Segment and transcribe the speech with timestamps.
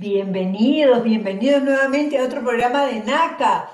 [0.00, 3.68] Bienvenidos, bienvenidos nuevamente a otro programa de NACA.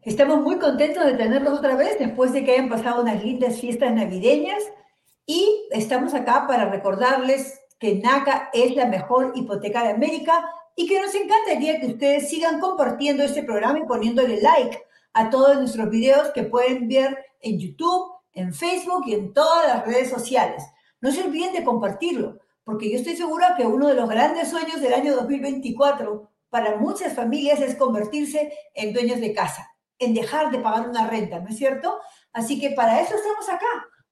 [0.00, 3.92] Estamos muy contentos de tenerlos otra vez después de que hayan pasado unas lindas fiestas
[3.92, 4.62] navideñas
[5.26, 10.98] y estamos acá para recordarles que NACA es la mejor hipoteca de América y que
[10.98, 16.30] nos encantaría que ustedes sigan compartiendo este programa y poniéndole like a todos nuestros videos
[16.30, 20.64] que pueden ver en YouTube, en Facebook y en todas las redes sociales.
[21.02, 22.38] No se olviden de compartirlo
[22.70, 27.12] porque yo estoy segura que uno de los grandes sueños del año 2024 para muchas
[27.14, 29.68] familias es convertirse en dueños de casa,
[29.98, 31.98] en dejar de pagar una renta, ¿no es cierto?
[32.32, 33.66] Así que para eso estamos acá,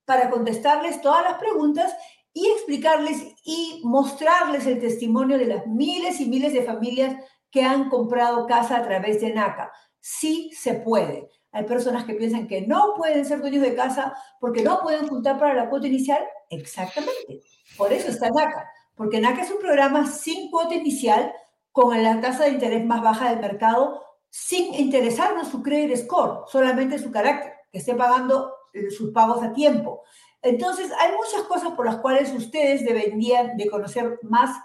[0.04, 1.94] para contestarles todas las preguntas
[2.32, 7.14] y explicarles y mostrarles el testimonio de las miles y miles de familias
[7.52, 9.70] que han comprado casa a través de NACA.
[10.00, 11.28] Sí se puede.
[11.52, 15.38] Hay personas que piensan que no pueden ser dueños de casa porque no pueden juntar
[15.38, 16.24] para la cuota inicial.
[16.50, 17.40] Exactamente.
[17.78, 21.32] Por eso está NACA, porque NACA es un programa sin cuota inicial,
[21.70, 26.98] con la tasa de interés más baja del mercado, sin interesarnos su credit score, solamente
[26.98, 30.02] su carácter, que esté pagando eh, sus pagos a tiempo.
[30.42, 34.56] Entonces, hay muchas cosas por las cuales ustedes deberían de conocer más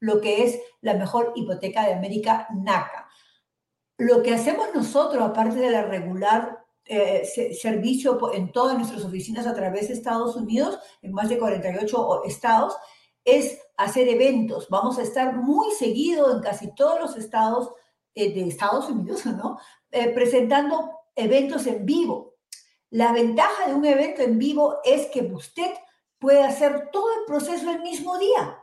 [0.00, 3.06] lo que es la mejor hipoteca de América, NACA.
[3.98, 9.54] Lo que hacemos nosotros, aparte de la regular eh, servicio en todas nuestras oficinas a
[9.54, 12.76] través de Estados Unidos, en más de 48 estados,
[13.24, 14.68] es hacer eventos.
[14.68, 17.72] Vamos a estar muy seguido en casi todos los estados
[18.14, 19.58] eh, de Estados Unidos, ¿no?
[19.90, 22.34] Eh, presentando eventos en vivo.
[22.90, 25.72] La ventaja de un evento en vivo es que usted
[26.18, 28.58] puede hacer todo el proceso el mismo día.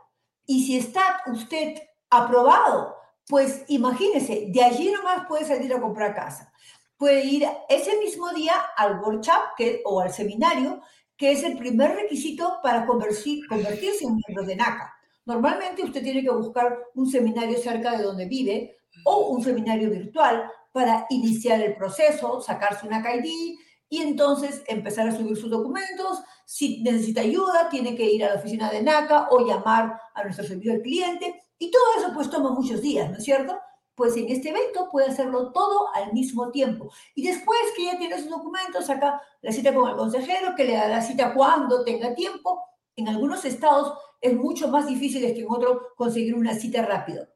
[0.46, 1.80] Y si está usted
[2.10, 6.52] aprobado, pues imagínese, de allí nomás puede salir a comprar casa
[7.00, 9.56] puede ir ese mismo día al workshop
[9.86, 10.82] o al seminario,
[11.16, 14.94] que es el primer requisito para convertirse en miembro de NACA.
[15.24, 20.44] Normalmente usted tiene que buscar un seminario cerca de donde vive o un seminario virtual
[20.72, 23.56] para iniciar el proceso, sacarse una ID
[23.88, 26.20] y entonces empezar a subir sus documentos.
[26.44, 30.44] Si necesita ayuda, tiene que ir a la oficina de NACA o llamar a nuestro
[30.44, 31.40] servicio al cliente.
[31.58, 33.58] Y todo eso pues toma muchos días, ¿no es cierto?
[34.00, 36.90] Pues en este evento puede hacerlo todo al mismo tiempo.
[37.14, 40.72] Y después que ya tiene sus documentos, saca la cita con el consejero, que le
[40.72, 42.64] da la cita cuando tenga tiempo.
[42.96, 47.28] En algunos estados es mucho más difícil que en otros conseguir una cita rápido.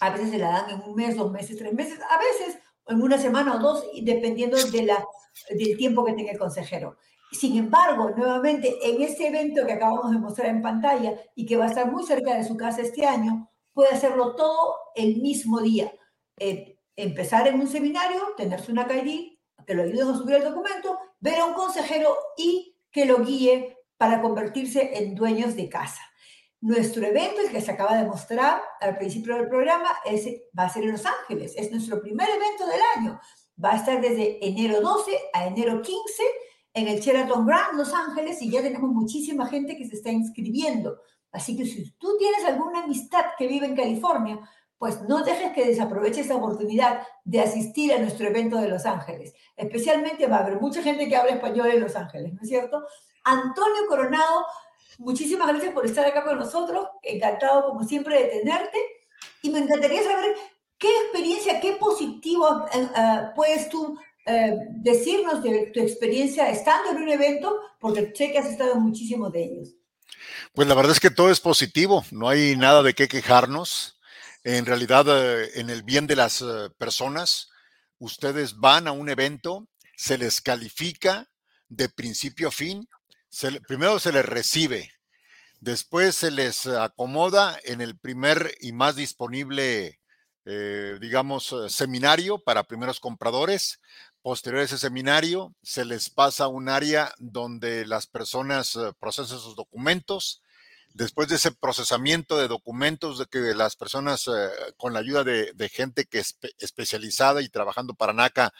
[0.00, 2.58] A veces se la dan en un mes, dos meses, tres meses, a veces
[2.88, 5.02] en una semana o dos, dependiendo de la,
[5.48, 6.98] del tiempo que tenga el consejero.
[7.32, 11.64] Sin embargo, nuevamente, en este evento que acabamos de mostrar en pantalla y que va
[11.64, 15.92] a estar muy cerca de su casa este año, puede hacerlo todo el mismo día.
[16.38, 20.98] Eh, empezar en un seminario, tenerse una KID, que lo ayude a subir el documento,
[21.20, 26.00] ver a un consejero y que lo guíe para convertirse en dueños de casa.
[26.62, 30.26] Nuestro evento, el que se acaba de mostrar al principio del programa, es,
[30.58, 31.52] va a ser en Los Ángeles.
[31.54, 33.20] Es nuestro primer evento del año.
[33.62, 36.22] Va a estar desde enero 12 a enero 15
[36.72, 40.98] en el Sheraton Grand Los Ángeles y ya tenemos muchísima gente que se está inscribiendo.
[41.36, 44.40] Así que si tú tienes alguna amistad que vive en California,
[44.78, 49.34] pues no dejes que desaproveche esa oportunidad de asistir a nuestro evento de Los Ángeles.
[49.54, 52.86] Especialmente va a haber mucha gente que habla español en Los Ángeles, ¿no es cierto?
[53.24, 54.46] Antonio Coronado,
[54.96, 56.88] muchísimas gracias por estar acá con nosotros.
[57.02, 58.78] Encantado, como siempre, de tenerte.
[59.42, 60.34] Y me encantaría saber
[60.78, 62.88] qué experiencia, qué positivo eh,
[63.34, 68.46] puedes tú eh, decirnos de tu experiencia estando en un evento, porque sé que has
[68.46, 69.76] estado en muchísimos de ellos.
[70.56, 73.98] Pues la verdad es que todo es positivo, no hay nada de qué quejarnos.
[74.42, 77.50] En realidad, eh, en el bien de las eh, personas,
[77.98, 79.68] ustedes van a un evento,
[79.98, 81.28] se les califica
[81.68, 82.88] de principio a fin,
[83.68, 84.90] primero se les recibe,
[85.60, 90.00] después se les acomoda en el primer y más disponible,
[90.46, 93.78] eh, digamos, seminario para primeros compradores,
[94.22, 100.42] Posterior a ese seminario, se les pasa un área donde las personas procesan sus documentos,
[100.96, 104.48] después de ese procesamiento de documentos de que las personas eh,
[104.78, 108.52] con la ayuda de, gente que es especializada y trabajando para NACA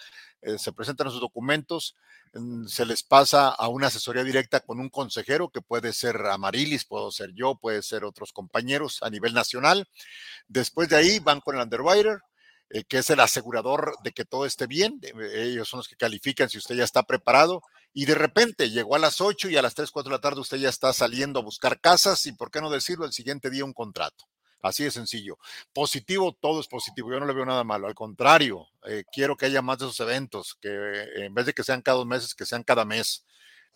[0.42, 1.96] eh, se presentan sus documentos,
[2.34, 6.84] mm, se les pasa a una asesoría directa con un consejero que puede ser Amarilis,
[6.84, 9.88] puedo ser yo, puede ser otros compañeros a nivel nacional.
[10.46, 12.20] Después de ahí van con el underwriter,
[12.68, 15.00] eh, que es el asegurador de que todo esté bien.
[15.32, 17.62] Ellos son los que califican si usted ya está preparado.
[17.92, 20.40] Y de repente llegó a las 8 y a las 3, 4 de la tarde
[20.40, 23.06] usted ya está saliendo a buscar casas y, ¿por qué no decirlo?
[23.06, 24.26] El siguiente día un contrato.
[24.62, 25.38] Así de sencillo.
[25.72, 27.12] Positivo, todo es positivo.
[27.12, 27.86] Yo no le veo nada malo.
[27.86, 31.52] Al contrario, eh, quiero que haya más de esos eventos, que eh, en vez de
[31.52, 33.24] que sean cada dos meses, que sean cada mes.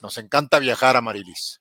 [0.00, 1.60] Nos encanta viajar, Amarilis.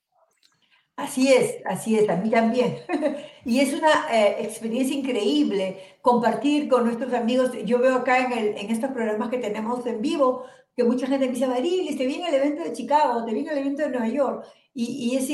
[0.96, 2.78] Así es, así es, a mí también.
[3.44, 7.52] y es una eh, experiencia increíble compartir con nuestros amigos.
[7.64, 10.44] Yo veo acá en, estos programas que tenemos en vivo
[10.76, 13.58] que mucha gente me dice, Marilis, te viene el evento de Chicago, te viene el
[13.58, 14.46] evento de Nueva York.
[14.74, 15.28] Y, y es,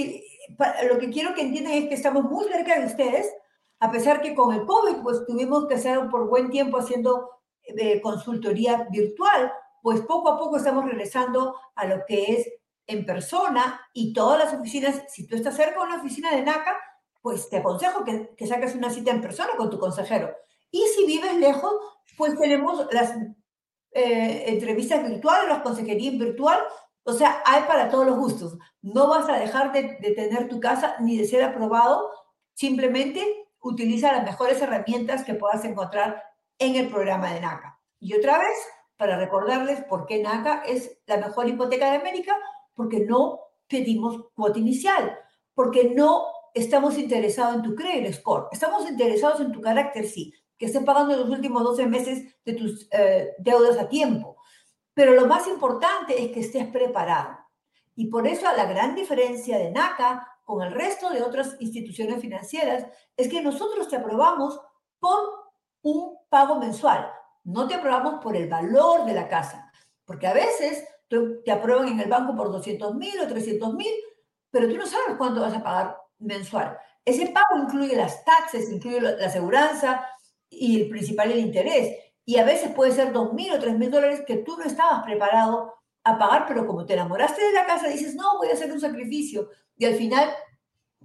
[0.89, 3.33] lo que quiero que entiendan es que estamos muy cerca de ustedes,
[3.81, 7.31] a pesar que con el COVID, pues tuvimos que hacer por buen tiempo haciendo
[7.65, 12.49] eh, consultoría virtual, pues poco a poco estamos regresando a lo que es
[12.87, 16.77] en persona y todas las oficinas, si tú estás cerca de una oficina de NACA,
[17.21, 20.33] pues te aconsejo que, que saques una cita en persona con tu consejero.
[20.71, 21.73] Y si vives lejos,
[22.17, 23.17] pues tenemos las
[23.93, 26.61] eh, entrevistas virtuales, las consejerías virtual,
[27.03, 28.59] o sea, hay para todos los gustos.
[28.83, 32.11] No vas a dejar de, de tener tu casa ni de ser aprobado,
[32.55, 36.23] simplemente utiliza las mejores herramientas que puedas encontrar
[36.59, 37.81] en el programa de NACA.
[37.99, 38.57] Y otra vez,
[38.97, 42.37] para recordarles por qué NACA es la mejor hipoteca de América,
[42.77, 45.19] porque no pedimos cuota inicial,
[45.55, 50.67] porque no estamos interesados en tu credit score, estamos interesados en tu carácter, sí, que
[50.67, 54.37] estés pagando los últimos 12 meses de tus eh, deudas a tiempo.
[54.95, 57.37] Pero lo más importante es que estés preparado.
[57.95, 62.87] Y por eso la gran diferencia de NACA con el resto de otras instituciones financieras
[63.17, 64.59] es que nosotros te aprobamos
[64.99, 65.19] por
[65.83, 67.11] un pago mensual,
[67.45, 69.71] no te aprobamos por el valor de la casa,
[70.05, 73.93] porque a veces te aprueban en el banco por 200 mil o 300 mil,
[74.51, 76.77] pero tú no sabes cuánto vas a pagar mensual.
[77.05, 80.05] Ese pago incluye las taxes, incluye la aseguranza
[80.49, 81.97] y el principal el interés.
[82.25, 85.05] Y a veces puede ser 2 mil o 3 mil dólares que tú no estabas
[85.05, 88.73] preparado a pagar, pero como te enamoraste de la casa, dices, no, voy a hacer
[88.73, 89.49] un sacrificio.
[89.77, 90.31] Y al final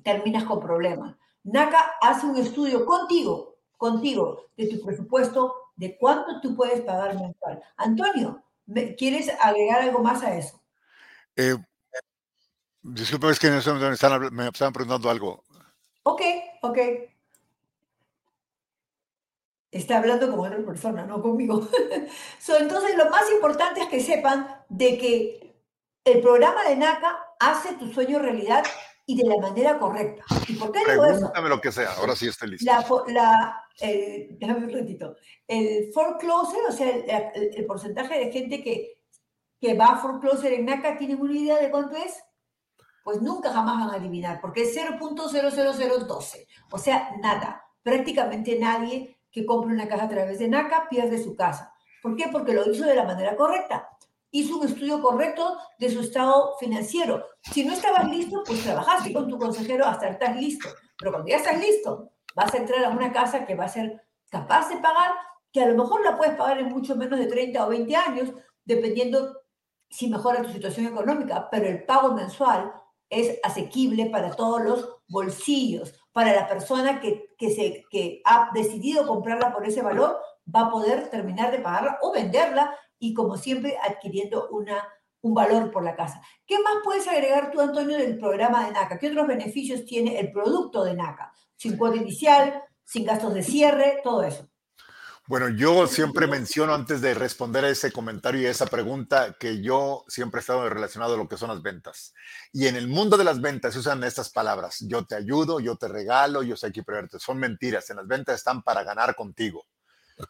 [0.04, 1.16] terminas con problemas.
[1.44, 7.62] NACA hace un estudio contigo, contigo, de tu presupuesto, de cuánto tú puedes pagar mensual.
[7.78, 8.44] Antonio,
[8.98, 10.62] ¿Quieres agregar algo más a eso?
[11.36, 11.56] Eh,
[12.82, 15.44] disculpe, es que me están, me están preguntando algo.
[16.04, 16.22] Ok,
[16.62, 16.78] ok.
[19.72, 21.68] Está hablando con otra persona, no conmigo.
[22.60, 25.56] entonces, lo más importante es que sepan de que
[26.04, 28.64] el programa de NACA hace tu sueño realidad
[29.06, 30.24] y de la manera correcta.
[30.48, 32.72] ¿Y por qué Pregúntame lo que sea, ahora sí estoy listo.
[33.08, 33.66] La,
[34.40, 35.16] déjame un ratito.
[35.48, 36.90] El foreclosure, o sea,
[37.34, 39.00] el, porcentaje de gente que,
[39.60, 42.24] que va a foreclosure en NACA, ¿tienen una idea de cuánto es?
[43.04, 46.48] Pues nunca jamás van a adivinar, porque es 0.00012.
[46.72, 47.64] O sea, nada.
[47.84, 51.74] Prácticamente nadie que compre una casa a través de NACA pierde su casa.
[52.04, 52.26] ¿Por qué?
[52.32, 53.88] Porque lo hizo de la manera correcta
[54.32, 57.26] hizo un estudio correcto de su estado financiero.
[57.52, 60.70] Si no estabas listo, pues trabajaste con tu consejero hasta estar listo.
[60.98, 64.02] Pero cuando ya estás listo, vas a entrar a una casa que va a ser
[64.30, 65.12] capaz de pagar,
[65.52, 68.30] que a lo mejor la puedes pagar en mucho menos de 30 o 20 años,
[68.64, 69.42] dependiendo
[69.90, 72.74] si mejora tu situación económica, pero el pago mensual
[73.10, 75.94] es asequible para todos los bolsillos.
[76.14, 80.20] Para la persona que, que, se, que ha decidido comprarla por ese valor,
[80.54, 84.88] va a poder terminar de pagarla o venderla y como siempre adquiriendo una,
[85.22, 86.22] un valor por la casa.
[86.46, 88.98] ¿Qué más puedes agregar tú, Antonio, del programa de NACA?
[88.98, 91.32] ¿Qué otros beneficios tiene el producto de NACA?
[91.56, 94.48] Sin cuota inicial, sin gastos de cierre, todo eso.
[95.28, 99.62] Bueno, yo siempre menciono antes de responder a ese comentario y a esa pregunta que
[99.62, 102.14] yo siempre he estado relacionado a lo que son las ventas.
[102.52, 104.80] Y en el mundo de las ventas se usan estas palabras.
[104.82, 107.20] Yo te ayudo, yo te regalo, yo sé aquí verte.
[107.20, 107.90] Son mentiras.
[107.92, 109.68] En las ventas están para ganar contigo.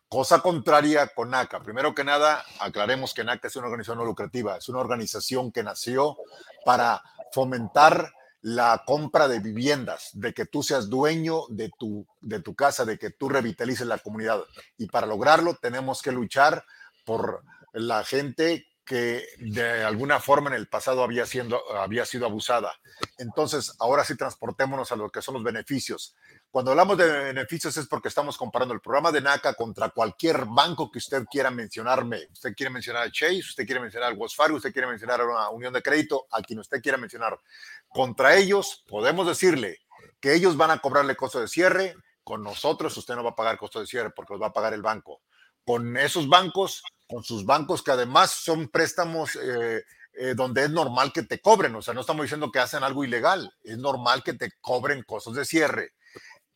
[0.08, 1.62] Cosa contraria con NACA.
[1.62, 5.64] Primero que nada, aclaremos que NACA es una organización no lucrativa, es una organización que
[5.64, 6.18] nació
[6.66, 12.56] para fomentar la compra de viviendas, de que tú seas dueño de tu, de tu
[12.56, 14.44] casa, de que tú revitalices la comunidad.
[14.78, 16.66] Y para lograrlo tenemos que luchar
[17.06, 17.44] por
[17.74, 22.74] la gente que de alguna forma en el pasado había, siendo, había sido abusada.
[23.18, 26.16] Entonces, ahora sí transportémonos a lo que son los beneficios.
[26.52, 30.92] Cuando hablamos de beneficios es porque estamos comparando el programa de NACA contra cualquier banco
[30.92, 32.28] que usted quiera mencionarme.
[32.30, 35.24] Usted quiere mencionar a Chase, usted quiere mencionar al Wells Fargo, usted quiere mencionar a
[35.24, 37.40] una unión de crédito, a quien usted quiera mencionar.
[37.88, 39.80] Contra ellos podemos decirle
[40.20, 43.58] que ellos van a cobrarle costo de cierre, con nosotros usted no va a pagar
[43.58, 45.22] costo de cierre porque los va a pagar el banco.
[45.66, 51.14] Con esos bancos, con sus bancos que además son préstamos eh, eh, donde es normal
[51.14, 54.34] que te cobren, o sea, no estamos diciendo que hacen algo ilegal, es normal que
[54.34, 55.94] te cobren costos de cierre,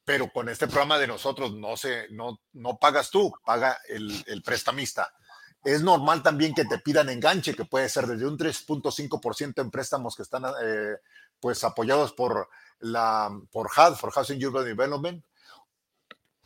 [0.06, 4.44] pero con este programa de nosotros no, se, no, no pagas tú, paga el, el
[4.44, 5.12] prestamista.
[5.64, 10.16] Es normal también que te pidan enganche, que puede ser desde un 3.5% en préstamos
[10.16, 10.98] que están eh,
[11.40, 12.48] pues apoyados por
[12.80, 15.26] la por HUD, for Housing Urban Development.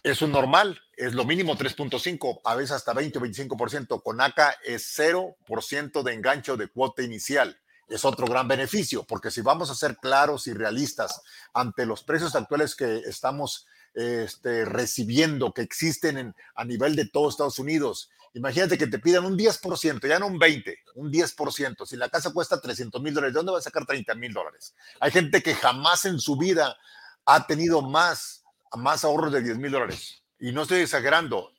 [0.01, 4.01] Es normal, es lo mínimo 3.5, a veces hasta 20 o 25%.
[4.01, 7.60] Con ACA es 0% de enganche de cuota inicial.
[7.89, 11.22] Es otro gran beneficio, porque si vamos a ser claros y realistas
[11.53, 17.60] ante los precios actuales que estamos este, recibiendo, que existen a nivel de todo Estados
[17.60, 21.86] Unidos, Imagínate que te pidan un 10%, ya no un 20, un 10%.
[21.86, 24.75] Si la casa cuesta 300 mil dólares, ¿de dónde va a sacar 30 mil dólares?
[25.00, 26.77] Hay gente que jamás en su vida
[27.25, 28.43] ha tenido más,
[28.77, 30.22] más ahorros de 10 mil dólares.
[30.39, 31.51] Y no estoy exagerando,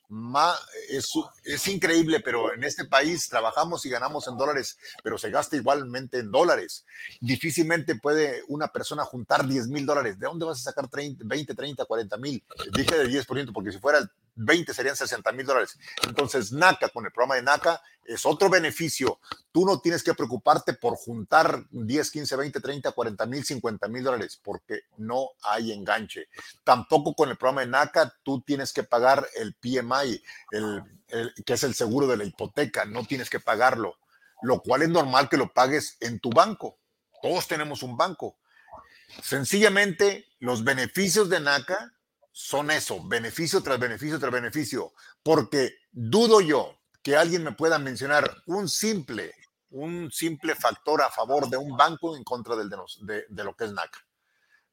[0.89, 1.09] es,
[1.45, 6.19] es increíble, pero en este país trabajamos y ganamos en dólares, pero se gasta igualmente
[6.19, 6.85] en dólares.
[7.21, 10.19] Difícilmente puede una persona juntar 10 mil dólares.
[10.19, 12.43] ¿De dónde vas a sacar 30, 20, 30, 40 mil?
[12.73, 15.77] Dije de 10%, porque si fuera el 20 serían 60 mil dólares.
[16.07, 19.19] Entonces, NACA, con el programa de NACA, es otro beneficio.
[19.51, 24.03] Tú no tienes que preocuparte por juntar 10, 15, 20, 30, 40 mil, 50 mil
[24.03, 26.27] dólares, porque no hay enganche.
[26.63, 30.21] Tampoco con el programa de NACA, tú tienes que pagar el PMI,
[30.51, 30.83] el,
[31.45, 33.97] que es el seguro de la hipoteca, no tienes que pagarlo,
[34.41, 36.77] lo cual es normal que lo pagues en tu banco.
[37.21, 38.37] Todos tenemos un banco.
[39.21, 41.93] Sencillamente, los beneficios de NACA
[42.31, 48.31] son eso, beneficio tras beneficio tras beneficio, porque dudo yo que alguien me pueda mencionar
[48.45, 49.33] un simple,
[49.71, 53.65] un simple factor a favor de un banco en contra del de, de, lo que
[53.65, 53.99] es NACA.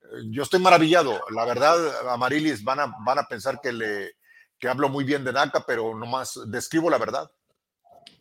[0.02, 1.20] Eh, yo estoy maravillado.
[1.34, 4.12] La verdad, Amarilis van a, van a pensar que, le,
[4.58, 7.30] que hablo muy bien de NACA, pero nomás describo la verdad.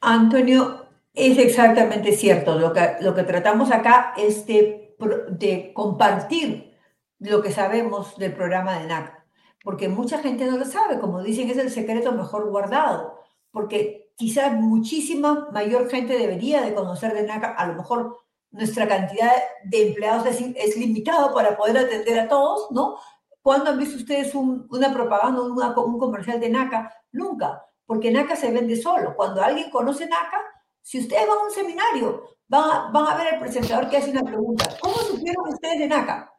[0.02, 2.58] Antonio, es exactamente cierto.
[2.58, 4.96] Lo que, lo que tratamos acá es de,
[5.30, 6.78] de compartir
[7.20, 9.17] lo que sabemos del programa de NACA
[9.64, 13.20] porque mucha gente no lo sabe, como dicen, es el secreto mejor guardado,
[13.52, 18.18] porque quizás muchísima mayor gente debería de conocer de NACA, a lo mejor
[18.52, 19.32] nuestra cantidad
[19.66, 22.98] de empleados es, es limitada para poder atender a todos, ¿no?
[23.42, 26.94] ¿Cuándo han visto ustedes una propaganda, un comercial de NACA?
[27.14, 29.16] Nunca, porque NACA se vende solo.
[29.16, 30.44] Cuando alguien conoce NACA,
[30.82, 34.12] si ustedes van a un seminario, van a, van a ver al presentador que hace
[34.12, 34.66] una pregunta.
[34.82, 36.34] ¿Cómo supieron ustedes de NACA?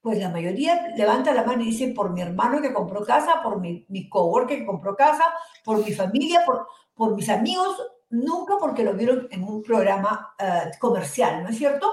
[0.00, 3.60] Pues la mayoría levanta la mano y dice por mi hermano que compró casa, por
[3.60, 5.24] mi, mi coworker que compró casa,
[5.64, 7.76] por mi familia, por, por mis amigos,
[8.08, 11.90] nunca porque lo vieron en un programa eh, comercial, ¿no es cierto?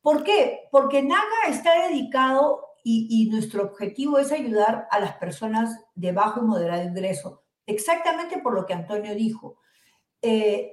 [0.00, 0.68] ¿Por qué?
[0.70, 6.40] Porque NAGA está dedicado y, y, nuestro objetivo es ayudar a las personas de bajo
[6.40, 9.58] y moderado ingreso, exactamente por lo que Antonio dijo.
[10.20, 10.72] Eh,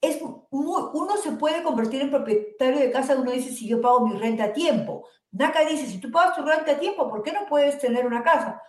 [0.00, 4.18] es uno se puede convertir en propietario de casa, uno dice, si yo pago mi
[4.18, 5.06] renta a tiempo.
[5.34, 8.22] NACA dice, si tú pagas tu renta a tiempo, ¿por qué no puedes tener una
[8.22, 8.62] casa?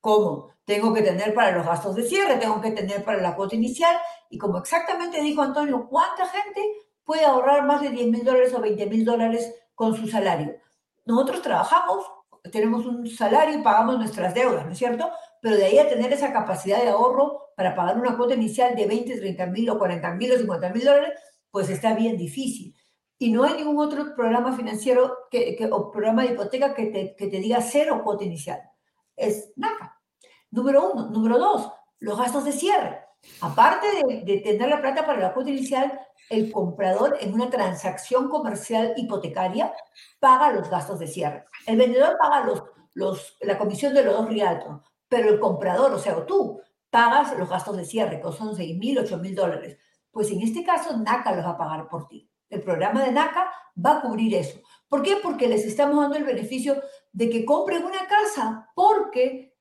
[0.00, 0.48] ¿Cómo?
[0.64, 3.94] Tengo que tener para los gastos de cierre, tengo que tener para la cuota inicial.
[4.30, 6.62] Y como exactamente dijo Antonio, ¿cuánta gente
[7.04, 10.56] puede ahorrar más de 10 mil dólares o 20 mil dólares con su salario?
[11.04, 12.06] Nosotros trabajamos,
[12.50, 15.10] tenemos un salario y pagamos nuestras deudas, ¿no es cierto?
[15.42, 18.86] Pero de ahí a tener esa capacidad de ahorro para pagar una cuota inicial de
[18.86, 21.12] 20, 30 mil o 40 mil o 50 mil dólares,
[21.50, 22.74] pues está bien difícil.
[23.18, 27.26] Y no hay ningún otro programa financiero que, o programa de hipoteca que te, que
[27.26, 28.60] te diga cero cuota inicial.
[29.16, 30.00] Es NACA.
[30.50, 31.10] Número uno.
[31.10, 33.04] Número dos, los gastos de cierre.
[33.40, 38.28] Aparte de, de, tener la plata para la cuota inicial, el comprador en una transacción
[38.28, 39.72] comercial hipotecaria
[40.20, 41.44] paga los gastos de cierre.
[41.66, 42.62] El vendedor paga los,
[42.94, 46.60] los, la comisión de los dos rialtos, pero el comprador, o sea, tú,
[46.90, 49.78] pagas los gastos de cierre, que son 6 mil, 8 mil dólares.
[50.10, 52.30] Pues en este caso, NACA los va a pagar por ti.
[52.48, 53.52] El programa de NACA
[53.84, 54.58] va a cubrir eso.
[54.88, 55.16] ¿Por qué?
[55.22, 56.80] Porque les estamos dando el beneficio
[57.12, 59.54] de que compren una casa, porque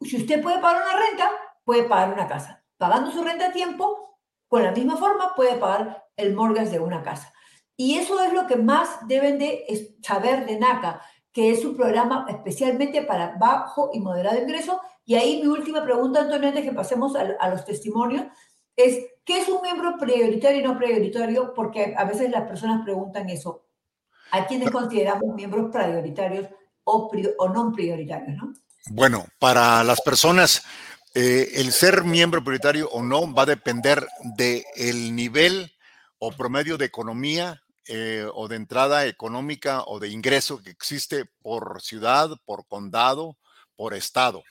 [0.00, 1.30] si usted puede pagar una renta,
[1.64, 2.64] puede pagar una casa.
[2.78, 7.02] Pagando su renta a tiempo, con la misma forma puede pagar el mortgage de una
[7.02, 7.32] casa.
[7.76, 9.66] Y eso es lo que más deben de
[10.02, 14.80] saber de NACA, que es un programa especialmente para bajo y moderado ingreso.
[15.04, 18.26] Y ahí mi última pregunta, Antonio, antes que pasemos a, a los testimonios,
[18.76, 21.54] es ¿qué es un miembro prioritario y no prioritario?
[21.54, 23.66] Porque a veces las personas preguntan eso.
[24.30, 26.48] ¿A quiénes consideramos miembros prioritarios
[26.84, 28.36] o, o no prioritarios?
[28.36, 28.54] ¿no?
[28.90, 30.64] Bueno, para las personas,
[31.14, 35.72] eh, el ser miembro prioritario o no va a depender del el nivel
[36.18, 41.82] o promedio de economía eh, o de entrada económica o de ingreso que existe por
[41.82, 43.36] ciudad, por condado,
[43.76, 44.42] por estado.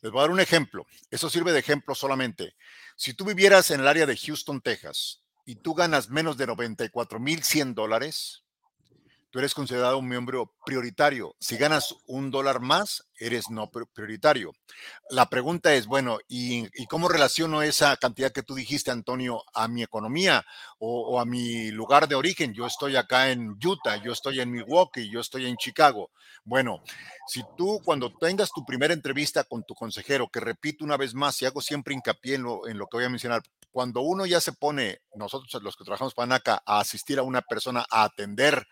[0.00, 0.86] Les voy a dar un ejemplo.
[1.10, 2.54] Eso sirve de ejemplo solamente.
[3.00, 7.74] Si tú vivieras en el área de Houston, Texas, y tú ganas menos de 94.100
[7.74, 8.42] dólares,
[9.30, 11.34] tú eres considerado un miembro prioritario.
[11.38, 14.52] Si ganas un dólar más, eres no prioritario.
[15.10, 19.82] La pregunta es, bueno, ¿y, cómo relaciono esa cantidad que tú dijiste, Antonio, a mi
[19.82, 20.44] economía
[20.78, 22.54] o, a mi lugar de origen?
[22.54, 26.10] Yo estoy acá en Utah, yo estoy en Milwaukee, yo estoy en Chicago.
[26.44, 26.82] Bueno,
[27.26, 31.40] si tú cuando tengas tu primera entrevista con tu consejero, que repito una vez más
[31.42, 34.40] y hago siempre hincapié en lo, en lo que voy a mencionar, cuando uno ya
[34.40, 38.66] se pone, nosotros los que trabajamos para NACA, a asistir a una persona, a atender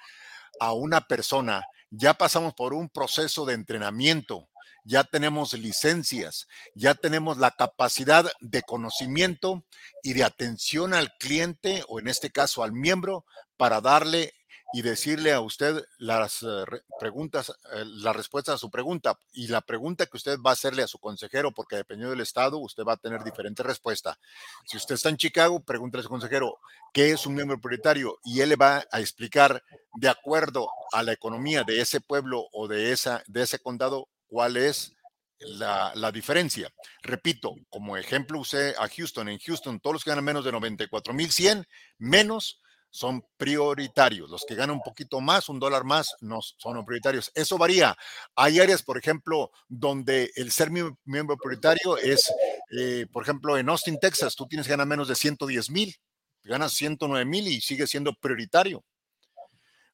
[0.60, 4.48] a una persona, ya pasamos por un proceso de entrenamiento,
[4.84, 9.64] ya tenemos licencias, ya tenemos la capacidad de conocimiento
[10.02, 13.24] y de atención al cliente o en este caso al miembro
[13.56, 14.32] para darle
[14.72, 16.64] y decirle a usted las eh,
[16.98, 20.82] preguntas, eh, la respuesta a su pregunta y la pregunta que usted va a hacerle
[20.82, 24.18] a su consejero, porque dependiendo del estado, usted va a tener diferente respuesta.
[24.64, 26.58] Si usted está en Chicago, pregúntale a su consejero
[26.92, 29.62] qué es un miembro prioritario y él le va a explicar
[29.94, 34.56] de acuerdo a la economía de ese pueblo o de, esa, de ese condado cuál
[34.56, 34.94] es
[35.38, 36.72] la, la, diferencia.
[37.02, 39.28] Repito, como ejemplo usé a Houston.
[39.28, 41.66] En Houston, todos los que ganan menos de 94.100,
[41.98, 42.60] menos
[42.96, 44.30] son prioritarios.
[44.30, 47.30] Los que ganan un poquito más, un dólar más, no son prioritarios.
[47.34, 47.94] Eso varía.
[48.34, 52.32] Hay áreas, por ejemplo, donde el ser miembro prioritario es,
[52.70, 55.94] eh, por ejemplo, en Austin, Texas, tú tienes que ganar menos de 110 mil,
[56.42, 58.82] ganas 109 mil y sigue siendo prioritario.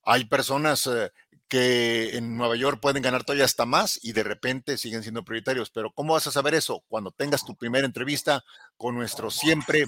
[0.05, 1.11] Hay personas eh,
[1.49, 5.71] que en Nueva York pueden ganar todavía hasta más y de repente siguen siendo prioritarios.
[5.71, 6.85] Pero ¿cómo vas a saber eso?
[6.89, 8.45] Cuando tengas tu primera entrevista
[8.77, 9.85] con nuestros siempre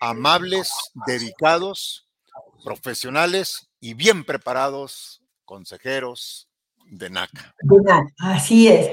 [0.00, 0.72] amables,
[1.06, 2.03] dedicados,
[2.62, 6.48] profesionales y bien preparados consejeros
[6.90, 7.54] de NACA.
[8.20, 8.90] Así es.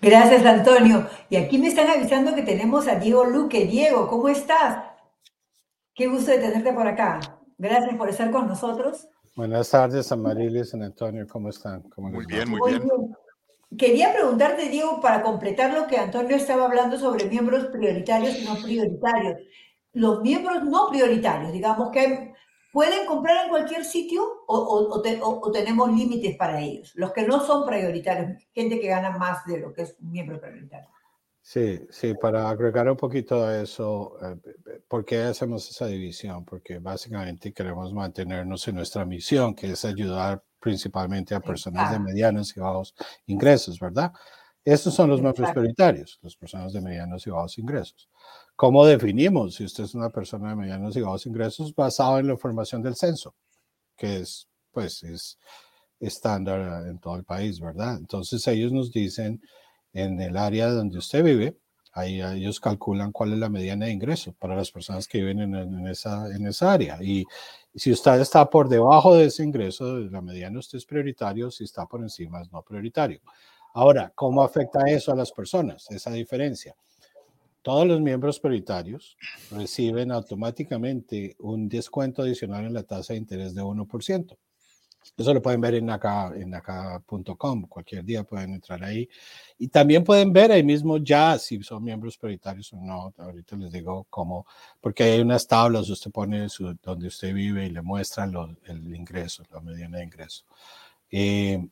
[0.00, 1.08] Gracias, Antonio.
[1.30, 3.66] Y aquí me están avisando que tenemos a Diego Luque.
[3.66, 4.84] Diego, ¿cómo estás?
[5.94, 7.20] Qué gusto de tenerte por acá.
[7.56, 9.08] Gracias por estar con nosotros.
[9.34, 11.26] Buenas tardes, Amarilis y Antonio.
[11.28, 11.84] ¿Cómo están?
[11.96, 12.88] muy bien, muy, bien.
[13.76, 18.54] Quería preguntarte, Diego, para completar lo que Antonio estaba hablando sobre miembros prioritarios y no
[18.56, 19.40] prioritarios.
[19.92, 22.32] Los miembros no prioritarios, digamos que
[22.78, 25.02] ¿Pueden comprar en cualquier sitio o,
[25.52, 26.92] tenemos límites para ellos?
[26.94, 30.40] Los que no son prioritarios, gente que gana más de lo que es un miembro
[30.40, 30.88] prioritario.
[31.42, 36.44] Sí, sí, para agregar un poquito a eso, eh, ¿por qué hacemos esa división?
[36.44, 42.56] Porque básicamente queremos mantenernos en nuestra misión, que es ayudar principalmente a personas de medianos
[42.56, 42.94] y bajos
[43.26, 44.12] ingresos, ¿verdad?
[44.64, 48.08] Estos son los miembros prioritarios, las personas de medianos y bajos ingresos.
[48.58, 52.32] ¿Cómo definimos si usted es una persona de medianos y bajos ingresos basado en la
[52.32, 53.36] información del censo,
[53.96, 55.38] que es, pues, es
[56.00, 57.96] estándar en todo el país, ¿verdad?
[57.98, 59.40] Entonces ellos nos dicen
[59.92, 61.56] en el área donde usted vive,
[61.92, 65.86] ahí ellos calculan cuál es la mediana de ingresos para las personas que viven en,
[65.86, 66.98] esa, en esa área.
[67.00, 67.24] Y
[67.76, 71.86] si usted está por debajo de ese ingreso, la mediana usted es prioritario, si está
[71.86, 73.20] por encima es no prioritario.
[73.74, 75.88] Ahora, ¿cómo afecta eso a las personas?
[75.92, 76.74] Esa diferencia
[77.68, 79.18] todos los miembros prioritarios
[79.50, 84.38] reciben automáticamente un descuento adicional en la tasa de interés de 1%.
[85.14, 87.66] Eso lo pueden ver en acá, en acá.com.
[87.68, 89.06] Cualquier día pueden entrar ahí.
[89.58, 93.12] Y también pueden ver ahí mismo ya si son miembros prioritarios o no.
[93.18, 94.46] Ahorita les digo cómo,
[94.80, 98.32] porque hay unas tablas, usted pone su, donde usted vive y le muestran
[98.64, 100.46] el ingreso, la mediana de ingreso.
[101.10, 101.68] Eh,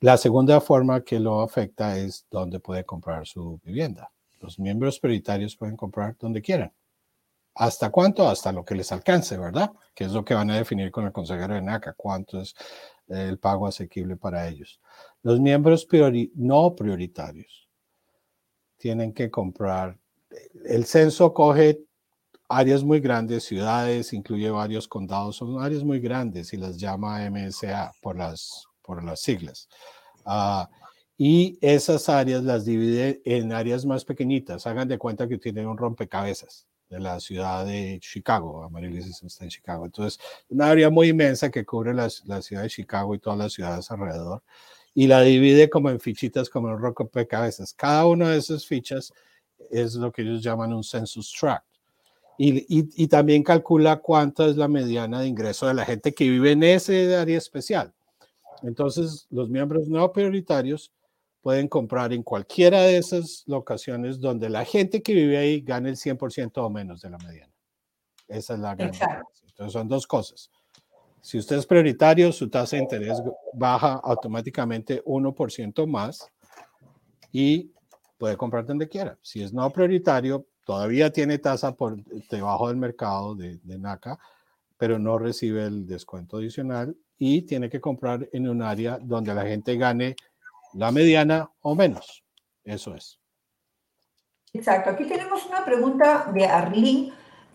[0.00, 4.10] la segunda forma que lo afecta es dónde puede comprar su vivienda.
[4.44, 6.70] Los miembros prioritarios pueden comprar donde quieran.
[7.54, 8.28] ¿Hasta cuánto?
[8.28, 9.72] Hasta lo que les alcance, ¿verdad?
[9.94, 12.54] Que es lo que van a definir con el consejero de NACA, cuánto es
[13.08, 14.80] el pago asequible para ellos.
[15.22, 15.88] Los miembros
[16.34, 17.68] no prioritarios
[18.76, 19.96] tienen que comprar.
[20.66, 21.80] El censo coge
[22.50, 27.92] áreas muy grandes, ciudades, incluye varios condados, son áreas muy grandes y las llama MSA
[28.02, 29.68] por las, por las siglas.
[30.26, 30.64] Uh,
[31.16, 34.66] y esas áreas las divide en áreas más pequeñitas.
[34.66, 38.64] Hagan de cuenta que tienen un rompecabezas de la ciudad de Chicago.
[38.64, 39.86] Amarilis está en Chicago.
[39.86, 43.52] Entonces, una área muy inmensa que cubre la, la, ciudad de Chicago y todas las
[43.52, 44.42] ciudades alrededor.
[44.92, 47.72] Y la divide como en fichitas, como en rompecabezas.
[47.74, 49.12] Cada una de esas fichas
[49.70, 51.64] es lo que ellos llaman un census tract.
[52.36, 56.28] Y, y, y también calcula cuánto es la mediana de ingreso de la gente que
[56.28, 57.92] vive en ese área especial.
[58.62, 60.90] Entonces, los miembros no prioritarios
[61.44, 65.96] pueden comprar en cualquiera de esas locaciones donde la gente que vive ahí gane el
[65.96, 67.52] 100% o menos de la mediana.
[68.26, 69.46] Esa es la gran diferencia.
[69.48, 70.50] Entonces son dos cosas.
[71.20, 76.26] Si usted es prioritario, su tasa de interés baja automáticamente 1% más
[77.30, 77.70] y
[78.16, 79.18] puede comprar donde quiera.
[79.20, 84.18] Si es no prioritario, todavía tiene tasa por debajo del mercado de, de NACA,
[84.78, 89.44] pero no recibe el descuento adicional y tiene que comprar en un área donde la
[89.44, 90.16] gente gane
[90.74, 92.24] la mediana o menos.
[92.64, 93.20] Eso es.
[94.52, 94.90] Exacto.
[94.90, 97.12] Aquí tenemos una pregunta de Arlene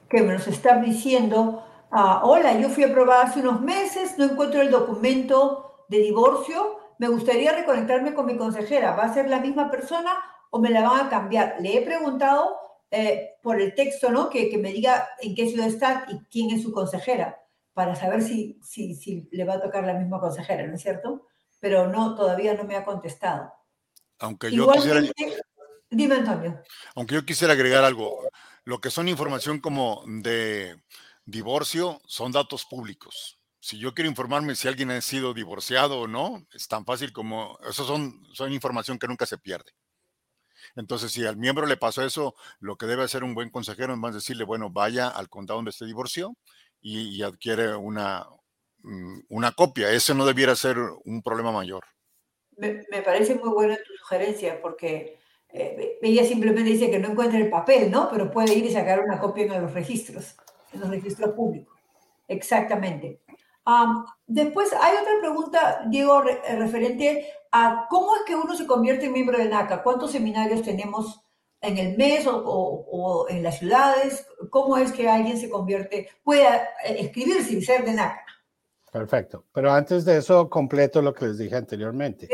[0.10, 4.72] que nos está diciendo, ah, hola, yo fui aprobada hace unos meses, no encuentro el
[4.72, 10.12] documento de divorcio, me gustaría reconectarme con mi consejera, ¿va a ser la misma persona
[10.52, 11.56] o me la van a cambiar?
[11.62, 12.58] Le he preguntado
[12.92, 14.30] eh, por el texto, ¿no?
[14.30, 17.40] Que, que, me diga en qué ciudad está y quién es su consejera,
[17.74, 21.29] para saber si, si, si le va a tocar la misma consejera, ¿no es cierto?
[21.60, 23.52] Pero no, todavía no me ha contestado.
[24.20, 25.02] Aunque yo quisiera...
[25.92, 26.62] Dime, Antonio.
[26.96, 28.30] Aunque yo quisiera agregar algo,
[28.64, 30.80] lo que son información como de
[31.26, 33.40] divorcio son datos públicos.
[33.60, 37.58] Si yo quiero informarme si alguien ha sido divorciado o no, es tan fácil como,
[37.68, 39.72] eso son, son información que nunca se pierde.
[40.76, 44.00] Entonces, si al miembro le pasó eso, lo que debe hacer un buen consejero es
[44.00, 46.38] más decirle, bueno, vaya al condado donde se divorció
[46.82, 48.26] y, adquiere una,
[49.30, 49.92] una copia.
[49.92, 51.84] Ese no debiera ser un problema mayor.
[52.58, 57.50] Me, parece muy buena tu sugerencia porque eh, ella simplemente dice que no encuentra el
[57.50, 58.10] papel, ¿no?
[58.10, 60.36] Pero puede ir y sacar una copia en los registros,
[60.74, 61.78] en los registros públicos.
[62.28, 63.20] Exactamente
[64.28, 69.14] después hay otra pregunta, Diego, eh, referente a cómo es que uno se convierte en
[69.14, 69.84] miembro de NACA.
[69.84, 71.22] ¿Cuántos seminarios tenemos
[71.62, 74.26] en el mes o, en las ciudades?
[74.50, 78.26] ¿Cómo es que alguien se convierte, puede eh, escribirse y ser de NACA?
[78.92, 79.46] Perfecto.
[79.54, 82.28] Pero antes de eso, completo lo que les dije anteriormente.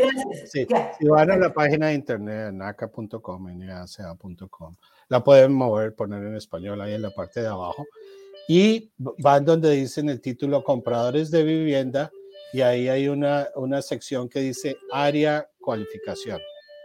[0.46, 0.66] Sí.
[1.00, 4.76] Si van a la página de internet, naca.com, naca.com,
[5.10, 7.86] la pueden mover, poner en español ahí en la parte de abajo
[8.48, 12.12] y van donde dicen el título compradores de vivienda
[12.54, 16.40] y ahí hay una, una sección que dice área cualificación.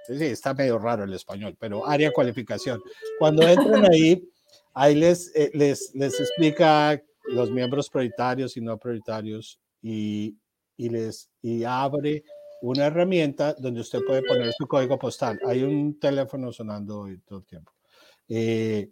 [0.06, 2.82] Sí, está medio raro el español, pero área cualificación.
[3.18, 4.28] Cuando entran ahí,
[4.74, 10.36] ahí les, eh, les, les explica los miembros prioritarios y no prioritarios y,
[10.76, 12.24] y, les, y abre
[12.62, 15.40] una herramienta donde usted puede poner su código postal.
[15.46, 17.72] Hay un teléfono sonando todo el tiempo.
[18.28, 18.90] Eh,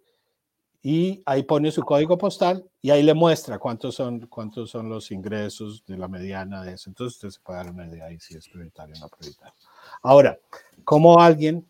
[0.82, 5.10] y ahí pone su código postal y ahí le muestra cuántos son, cuántos son los
[5.10, 6.88] ingresos de la mediana de eso.
[6.88, 9.54] Entonces usted se puede dar una idea ahí si es prioritario o no prioritario.
[10.02, 10.38] Ahora,
[10.84, 11.68] ¿cómo alguien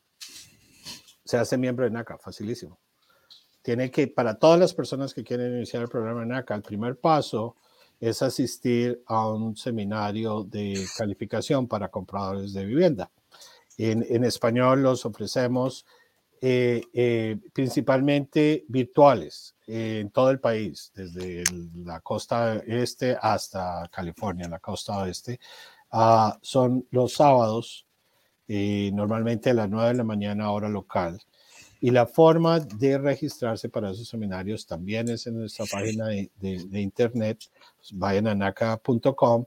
[1.25, 2.19] se hace miembro de NACA?
[2.19, 2.79] Facilísimo.
[3.63, 7.57] Tiene que, para todas las personas que quieren iniciar el programa NACA, el primer paso
[8.01, 13.11] es asistir a un seminario de calificación para compradores de vivienda.
[13.77, 15.85] En, en español los ofrecemos
[16.41, 21.43] eh, eh, principalmente virtuales en todo el país, desde
[21.85, 25.41] la costa este hasta California, la costa oeste.
[25.91, 27.87] Ah, son los sábados,
[28.47, 31.21] eh, normalmente a las 9 de la mañana hora local.
[31.81, 37.45] Y la forma de registrarse para esos seminarios también es en nuestra página de, internet.
[37.77, 39.45] Pues vayan a naca.com.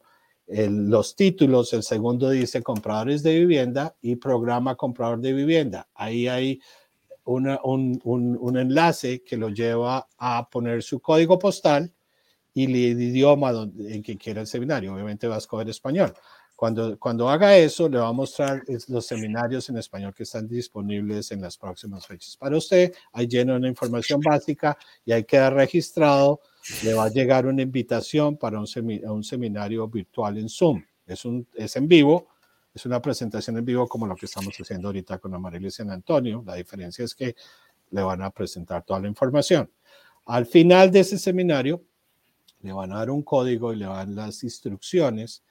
[0.48, 5.88] los títulos, el segundo dice compradores de vivienda y programa comprador de vivienda.
[5.94, 6.62] Ahí hay
[7.26, 11.92] un, un, enlace que lo lleva a poner su código postal
[12.54, 14.94] y el idioma donde, en que quiera el seminario.
[14.94, 16.14] Obviamente va a escoger español.
[16.62, 21.32] Cuando, cuando haga eso, le va a mostrar los seminarios en español que están disponibles
[21.32, 22.38] en las próximas fechas.
[22.38, 26.40] Para usted, hay lleno una información básica y ahí queda registrado.
[26.84, 28.68] Le va a llegar una invitación para un,
[29.10, 30.84] un seminario virtual en Zoom.
[31.08, 32.28] Es, un, es en vivo,
[32.76, 35.90] es una presentación en vivo como lo que estamos haciendo ahorita con Amarilla y San
[35.90, 36.44] Antonio.
[36.46, 37.36] La diferencia es que
[37.90, 39.68] le van a presentar toda la información.
[40.28, 41.82] Al final de ese seminario,
[42.62, 45.42] le van a dar un código y le van las instrucciones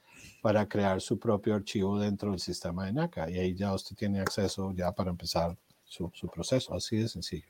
[0.42, 3.30] para crear su propio archivo dentro del sistema de NACA.
[3.30, 6.74] Y ahí ya usted tiene acceso ya para empezar su, proceso.
[6.74, 7.46] Así de sencillo.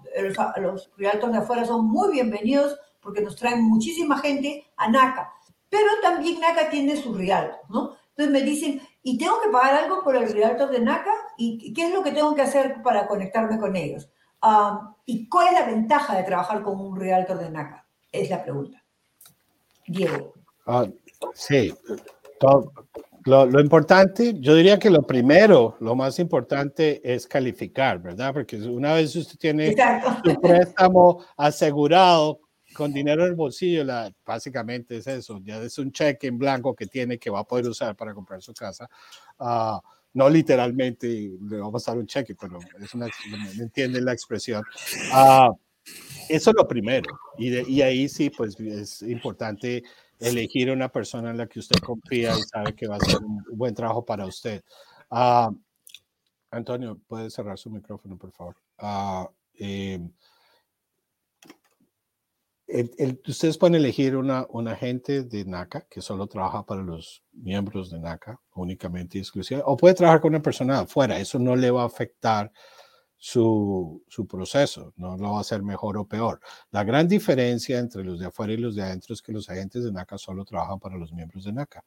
[0.61, 5.33] Los realtors de afuera son muy bienvenidos porque nos traen muchísima gente a NACA.
[5.69, 7.97] Pero también NACA tiene sus realtors, ¿no?
[8.11, 11.13] Entonces me dicen, ¿y tengo que pagar algo por el realtor de NACA?
[11.37, 14.09] ¿Y qué es lo que tengo que hacer para conectarme con ellos?
[14.41, 17.87] Ah, ¿Y cuál es la ventaja de trabajar con un realtor de NACA?
[18.11, 18.83] Es la pregunta.
[19.87, 20.35] Diego.
[20.67, 20.87] Ah,
[21.35, 21.75] sí,
[23.25, 28.33] lo, importante, yo diría que lo primero, lo más importante es calificar, ¿verdad?
[28.33, 29.75] Porque una vez usted tiene
[30.25, 32.41] su préstamo asegurado
[32.75, 36.75] con dinero en el bolsillo, la, básicamente es eso, ya es un cheque en blanco
[36.75, 38.89] que tiene que va a poder usar para comprar su casa.
[39.39, 39.79] Uh,
[40.15, 41.07] no literalmente
[41.41, 43.07] le vamos a dar un cheque, pero es una,
[43.57, 44.63] ¿me entienden la expresión?
[45.13, 45.55] Uh,
[46.29, 47.19] eso es lo primero.
[47.39, 49.83] Y, y ahí sí, pues es importante
[50.23, 53.45] elegir una persona en la que usted confía y sabe que va a hacer un
[53.53, 54.63] buen trabajo para usted.
[55.11, 55.55] Uh,
[56.51, 58.57] Antonio, puede cerrar su micrófono, por favor.
[58.79, 59.27] Uh,
[59.59, 60.01] eh,
[63.27, 67.99] ustedes pueden elegir una, un agente de NACA que solo trabaja para los miembros de
[67.99, 71.19] NACA únicamente y exclusivamente, o puede trabajar con una persona afuera.
[71.19, 72.51] Eso no le va a afectar
[73.25, 76.41] su, su, proceso, no lo va a hacer mejor o peor.
[76.73, 79.85] La gran diferencia entre los de afuera y los de adentro es que los agentes
[79.85, 81.85] de NACA solo trabajan para los miembros de NACA.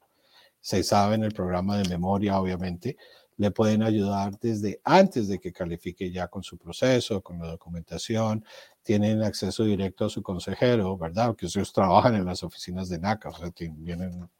[0.62, 2.96] Se sabe en el programa de memoria, obviamente,
[3.36, 8.42] le pueden ayudar desde antes de que califique ya con su proceso, con la documentación,
[8.82, 11.36] tienen acceso directo a su consejero, ¿verdad?
[11.36, 14.30] Que ellos trabajan en las oficinas de NACA, o sea, vienen,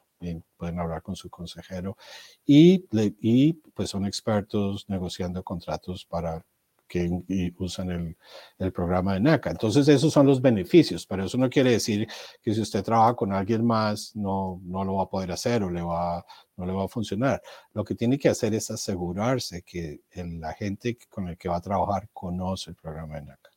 [0.56, 1.98] pueden hablar con su consejero
[2.46, 2.86] y,
[3.20, 6.42] y pues son expertos negociando contratos para
[6.88, 7.10] que
[7.58, 8.16] usan el,
[8.58, 9.50] el, programa de NACA.
[9.50, 12.06] Entonces, esos son los beneficios, pero eso no quiere decir
[12.42, 15.70] que si usted trabaja con alguien más, no, no lo va a poder hacer o
[15.70, 16.24] le va,
[16.56, 17.42] no le va a funcionar.
[17.72, 21.56] Lo que tiene que hacer es asegurarse que el, la gente con el que va
[21.56, 23.50] a trabajar conoce el programa de NACA.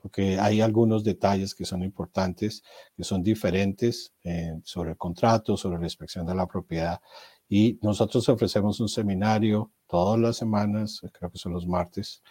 [0.00, 2.64] Porque hay algunos detalles que son importantes,
[2.96, 7.00] que son diferentes eh, sobre el contrato, sobre la inspección de la propiedad.
[7.48, 12.22] Y nosotros ofrecemos un seminario todas las semanas, creo que son los martes,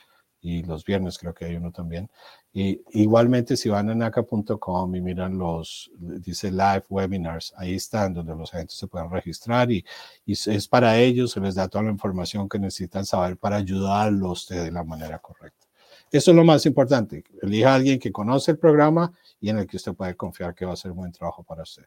[0.42, 2.10] y los viernes creo que hay uno también.
[2.52, 8.36] Y igualmente si van a naca.com y miran los, dice live webinars, ahí están donde
[8.36, 9.86] los agentes se pueden registrar y,
[10.26, 14.48] y es para ellos, se les da toda la información que necesitan saber para ayudarlos
[14.48, 15.68] de la manera correcta.
[16.12, 17.24] Eso es lo más importante.
[17.42, 20.66] Elija a alguien que conoce el programa y en el que usted puede confiar que
[20.66, 21.86] va a hacer un buen trabajo para usted.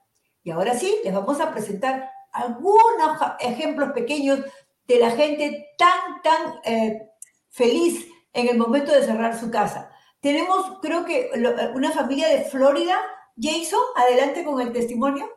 [0.43, 4.39] Y ahora sí, les vamos a presentar algunos ejemplos pequeños
[4.87, 7.09] de la gente tan, tan eh,
[7.49, 9.91] feliz en el momento de cerrar su casa.
[10.19, 11.31] Tenemos, creo que,
[11.73, 12.99] una familia de Florida.
[13.41, 15.29] Jason, adelante con el testimonio.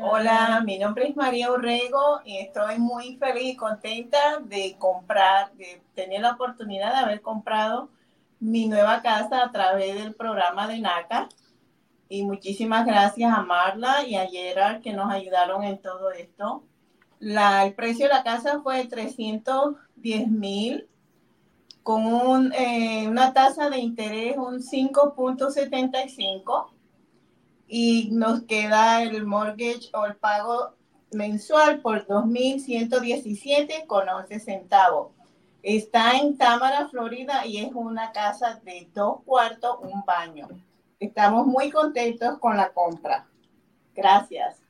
[0.00, 5.82] Hola, mi nombre es María Orrego y estoy muy feliz y contenta de comprar, de
[5.94, 7.88] tener la oportunidad de haber comprado
[8.38, 11.28] mi nueva casa a través del programa de NACA.
[12.08, 16.62] Y muchísimas gracias a Marla y a Gerard que nos ayudaron en todo esto.
[17.18, 20.88] La, el precio de la casa fue 310 mil
[21.82, 26.77] con un, eh, una tasa de interés un 5.75
[27.68, 30.74] y nos queda el mortgage o el pago
[31.12, 35.12] mensual por 2.117 con 11 centavos.
[35.62, 40.48] Está en Támara, Florida y es una casa de dos cuartos, un baño.
[40.98, 43.28] Estamos muy contentos con la compra.
[43.94, 44.62] Gracias.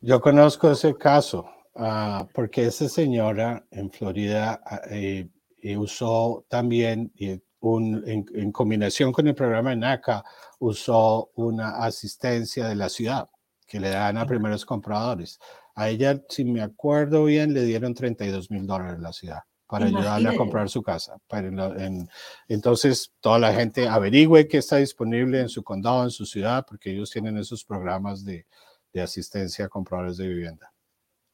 [0.00, 7.12] Yo conozco ese caso uh, porque esa señora en Florida uh, eh, usó también,
[7.60, 10.24] un, en, combinación con el programa de NACA,
[10.58, 13.28] usó una asistencia de la ciudad
[13.66, 15.38] que le dan a primeros compradores.
[15.74, 20.28] A ella, si me acuerdo bien, le dieron 32 mil dólares la ciudad para ayudarle
[20.28, 21.16] a comprar su casa.
[22.48, 26.92] entonces, toda la gente averigüe qué está disponible en su condado, en su ciudad, porque
[26.92, 28.46] ellos tienen esos programas de,
[28.92, 30.72] de asistencia a compradores de vivienda.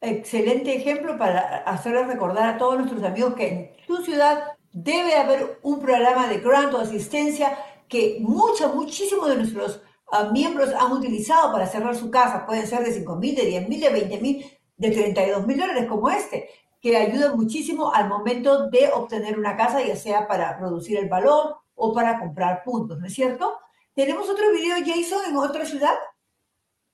[0.01, 5.59] Excelente ejemplo para hacerles recordar a todos nuestros amigos que en su ciudad debe haber
[5.63, 7.57] un programa de grant o asistencia
[7.89, 12.47] que muchos, muchísimos de nuestros ah, miembros han utilizado para cerrar su casa.
[12.47, 15.87] Pueden ser de 5 mil, de 10 mil, de 20 mil, de 32 mil dólares
[15.87, 16.49] como este,
[16.81, 21.57] que ayudan muchísimo al momento de obtener una casa, ya sea para reducir el valor
[21.75, 23.59] o para comprar puntos, ¿no es cierto?
[23.95, 25.95] ¿Tenemos otro video, Jason, en otra ciudad?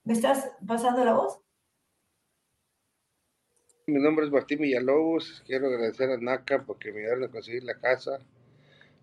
[0.05, 1.41] ¿Me estás pasando la voz?
[3.89, 5.43] Mi nombre es Martín Villalobos.
[5.47, 8.19] Quiero agradecer a NACA porque me ayudaron a conseguir la casa.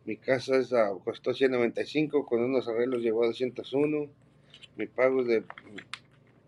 [0.05, 0.71] Mi casa es
[1.03, 4.07] costó 195, con unos arreglos llegó a 201.
[4.75, 5.43] Mi pago es de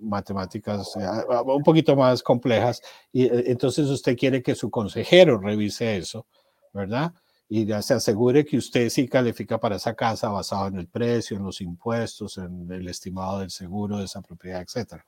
[0.01, 1.07] matemáticas eh,
[1.45, 2.81] un poquito más complejas.
[3.13, 6.27] Y eh, entonces usted quiere que su consejero revise eso
[6.73, 7.13] ¿verdad?
[7.49, 11.37] Y ya se asegure que usted sí califica para esa casa basado en el precio,
[11.37, 15.03] en los impuestos, en el estimado del seguro de esa propiedad, etc.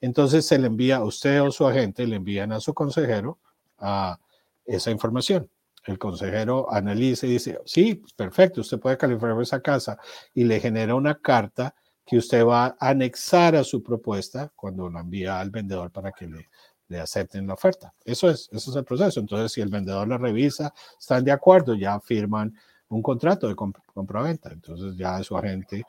[0.00, 3.38] Entonces se le envía a usted o su agente, le envían a su consejero
[3.78, 4.18] a
[4.66, 5.48] esa información.
[5.88, 9.98] El consejero analiza y dice, sí, perfecto, usted puede calificar esa casa
[10.34, 11.74] y le genera una carta
[12.04, 16.26] que usted va a anexar a su propuesta cuando la envía al vendedor para que
[16.26, 16.48] le
[16.88, 17.92] le acepten la oferta.
[18.04, 19.20] Eso es, eso es el proceso.
[19.20, 22.54] Entonces, si el vendedor la revisa, están de acuerdo, ya firman
[22.88, 24.50] un contrato de compraventa.
[24.50, 25.84] Entonces, ya su agente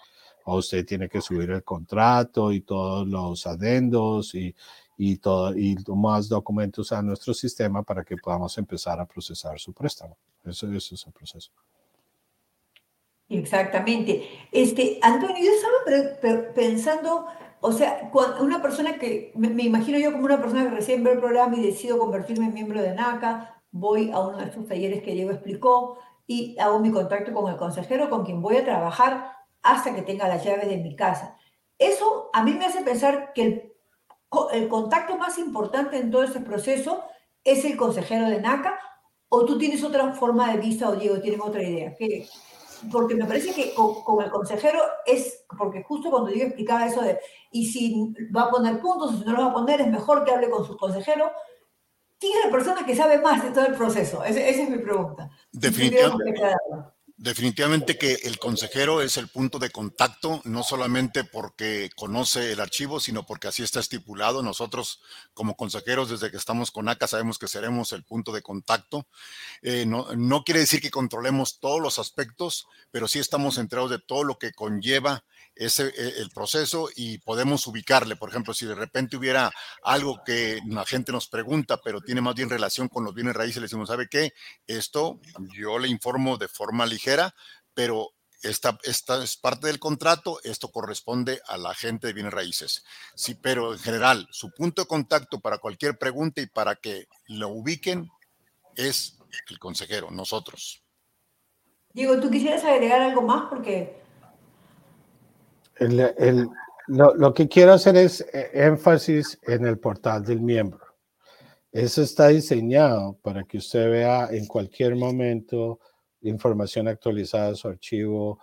[0.45, 4.53] o usted tiene que subir el contrato y todos los adendos y,
[5.01, 9.71] y, todo, y más documentos a nuestro sistema para que podamos empezar a procesar su
[9.71, 10.17] préstamo.
[10.43, 11.51] Eso, eso es el proceso.
[13.29, 14.27] Exactamente.
[14.51, 17.27] Este, Antonio, yo estaba pensando
[17.62, 21.19] o sea, una persona que, me, imagino yo como una persona que recién ve el
[21.19, 25.13] programa y decido convertirme en miembro de NACA, voy a uno de estos talleres que
[25.13, 29.95] Diego explicó y hago mi contacto con el consejero con quien voy a trabajar hasta
[29.95, 31.38] que tenga la llave de mi casa.
[31.77, 33.73] Eso a mí me hace pensar que el,
[34.51, 37.03] el contacto más importante en todo este proceso
[37.43, 38.79] es el consejero de NACA
[39.29, 41.95] o tú tienes otra forma de vista o Diego tienen otra idea.
[41.97, 42.27] ¿Qué,
[42.91, 47.19] porque me parece que con, el consejero es, porque justo cuando yo explicaba eso de,
[47.51, 50.31] y si va a poner puntos, si no lo va a poner, es mejor que
[50.31, 51.31] hable con su consejero.
[52.19, 54.23] ¿Quién es la persona que sabe más de todo el proceso?
[54.23, 55.29] esa es mi pregunta.
[55.51, 56.41] Definitivamente.
[57.21, 63.02] Definitivamente que el consejero es el punto de contacto, no solamente porque conoce el archivo,
[63.02, 64.41] sino porque así está estipulado.
[64.41, 65.02] Nosotros
[65.33, 69.06] como consejeros, desde que estamos con ACA, sabemos que seremos el punto de contacto.
[69.62, 74.00] Eh, no, no, quiere decir que controlemos todos los aspectos, pero sí estamos enterados de
[74.00, 75.25] todo lo que conlleva
[75.60, 78.15] ese, e, el proceso y podemos ubicarle.
[78.15, 79.51] Por ejemplo, si de repente hubiera
[79.83, 83.57] algo que la gente nos pregunta, pero tiene más bien relación con los bienes raíces,
[83.57, 84.33] le decimos, ¿sabe qué?
[84.65, 85.19] Esto
[85.57, 87.35] yo le informo de forma ligera,
[87.73, 92.85] pero esta, esta es parte del contrato, esto corresponde a la gente de bienes raíces.
[93.13, 97.49] Sí, pero en general, su punto de contacto para cualquier pregunta y para que lo
[97.49, 98.10] ubiquen
[98.77, 100.81] es el consejero, nosotros.
[101.91, 103.49] Diego, ¿tú quisieras agregar algo más?
[103.49, 103.99] Porque...
[105.80, 110.90] lo, lo que quiero hacer es eh, énfasis en el portal del miembro.
[111.71, 115.80] Eso está diseñado para que usted vea en cualquier momento
[116.21, 118.40] información actualizada su archivo,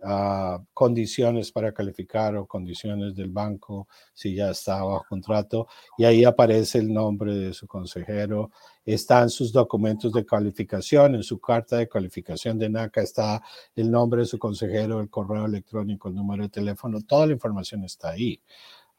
[0.00, 6.24] uh, condiciones para calificar o condiciones del banco si ya está bajo contrato y ahí
[6.24, 8.50] aparece el nombre de su consejero,
[8.84, 13.42] están sus documentos de calificación, en su carta de calificación de NACA está
[13.76, 17.84] el nombre de su consejero, el correo electrónico, el número de teléfono, toda la información
[17.84, 18.40] está ahí.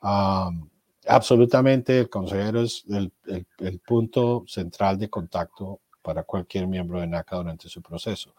[0.02, 0.70] Um,
[1.08, 7.08] absolutamente el consejero es el, el, el punto central de contacto para cualquier miembro de
[7.08, 8.34] NACA durante su proceso.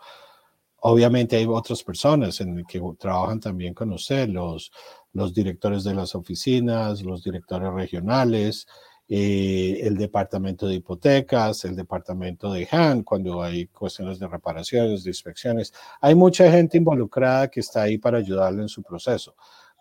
[0.81, 4.73] Obviamente hay otras personas en que trabajan también con usted, los,
[5.13, 8.67] los directores de las oficinas, los directores regionales,
[9.13, 15.11] eh, el departamento de hipotecas, el departamento de HAN, cuando hay cuestiones de reparaciones, de
[15.11, 15.75] inspecciones.
[16.01, 19.35] Hay mucha gente involucrada que está ahí para ayudarle en su proceso.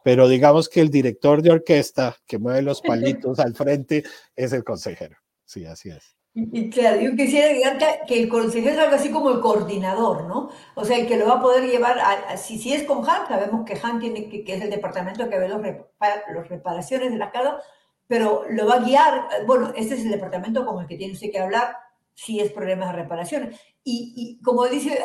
[0.04, 4.04] Pero digamos que el director de orquesta que mueve los palitos al frente
[4.36, 5.18] es el consejero.
[5.46, 6.19] Sí, así es.
[6.34, 10.50] Y, claro, yo quisiera agregar que, el consejero es algo así como el coordinador, ¿no?
[10.76, 13.28] O sea, el que lo va a poder llevar, a, si, si es con Han,
[13.28, 17.18] sabemos que Han tiene que, que es el departamento que ve los, los reparaciones de
[17.18, 17.60] la casa,
[18.08, 21.32] pero lo va a guiar, bueno, este es el departamento con el que tiene usted
[21.32, 21.78] que hablar
[22.14, 23.60] si es problemas de reparaciones.
[23.84, 25.00] Y, y como dice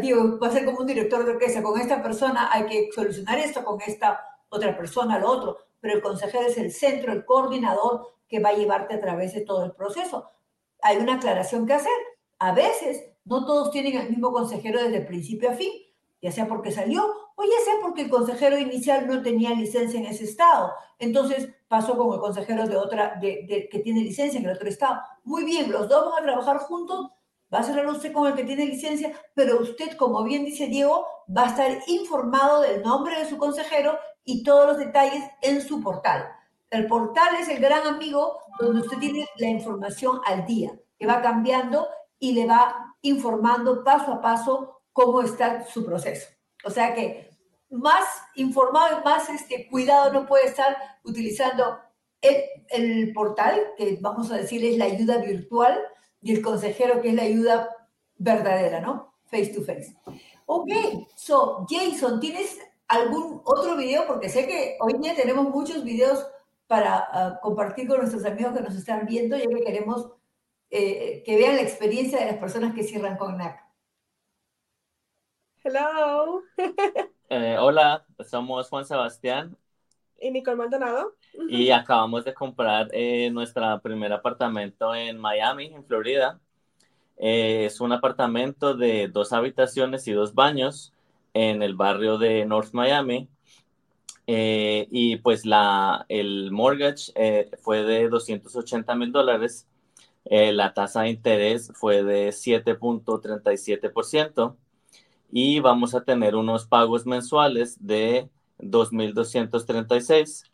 [0.00, 3.38] Diego, va a ser como un director de orquesta, con esta persona hay que solucionar
[3.38, 8.14] esto, con esta otra persona lo otro, pero el consejero es el centro, el coordinador
[8.28, 10.30] que va a llevarte a través de todo el proceso
[10.84, 11.92] hay una aclaración que hacer.
[12.38, 15.72] A veces no todos tienen el mismo consejero desde el principio a fin,
[16.20, 17.02] ya sea porque salió
[17.36, 20.72] o ya sea porque el consejero inicial no tenía licencia en ese estado.
[20.98, 25.00] Entonces pasó con el consejero de otra, de, que tiene licencia en el otro estado.
[25.24, 27.10] Muy bien, los dos van a trabajar juntos,
[27.52, 31.06] va a ser usted con el que tiene licencia, pero usted, como bien dice Diego,
[31.34, 35.80] va a estar informado del nombre de su consejero y todos los detalles en su
[35.80, 36.28] portal.
[36.70, 41.22] El portal es el gran amigo donde usted tiene la información al día, que va
[41.22, 41.88] cambiando
[42.18, 46.28] y le va informando paso a paso cómo está su proceso.
[46.64, 47.30] O sea que
[47.70, 48.04] más
[48.36, 51.78] informado y más este, cuidado no puede estar utilizando
[52.20, 52.36] el,
[52.70, 55.80] el portal, que vamos a decir es la ayuda virtual,
[56.24, 57.68] y el consejero, que es la ayuda
[58.16, 59.14] verdadera, ¿no?
[59.26, 59.94] Face to face.
[60.46, 60.70] Ok,
[61.16, 64.06] so Jason, ¿tienes algún otro video?
[64.06, 66.26] Porque sé que hoy día tenemos muchos videos
[66.66, 70.10] para uh, compartir con nuestros amigos que nos están viendo, ya que queremos
[70.70, 73.64] eh, que vean la experiencia de las personas que cierran con NAC.
[75.62, 76.42] Hello.
[77.30, 79.56] eh, hola, somos Juan Sebastián.
[80.20, 81.14] Y Nicole Maldonado.
[81.48, 86.40] Y acabamos de comprar eh, nuestro primer apartamento en Miami, en Florida.
[87.16, 90.92] Eh, es un apartamento de dos habitaciones y dos baños
[91.32, 93.28] en el barrio de North Miami.
[94.26, 99.68] Eh, y pues la, el mortgage eh, fue de 280 mil dólares.
[100.24, 104.56] Eh, la tasa de interés fue de 7.37%
[105.30, 110.50] y vamos a tener unos pagos mensuales de 2.236.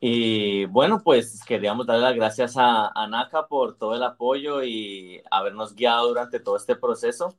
[0.00, 5.22] Y bueno, pues queríamos darle las gracias a, a NACA por todo el apoyo y
[5.30, 7.34] habernos guiado durante todo este proceso.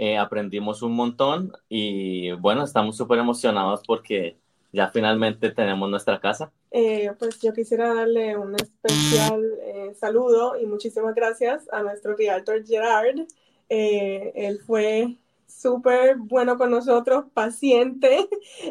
[0.00, 4.36] Eh, aprendimos un montón y bueno, estamos súper emocionados porque
[4.72, 6.52] ya finalmente tenemos nuestra casa.
[6.70, 12.64] Eh, pues yo quisiera darle un especial eh, saludo y muchísimas gracias a nuestro realtor
[12.64, 13.26] Gerard.
[13.68, 15.16] él fue
[15.48, 18.28] súper bueno con nosotros, paciente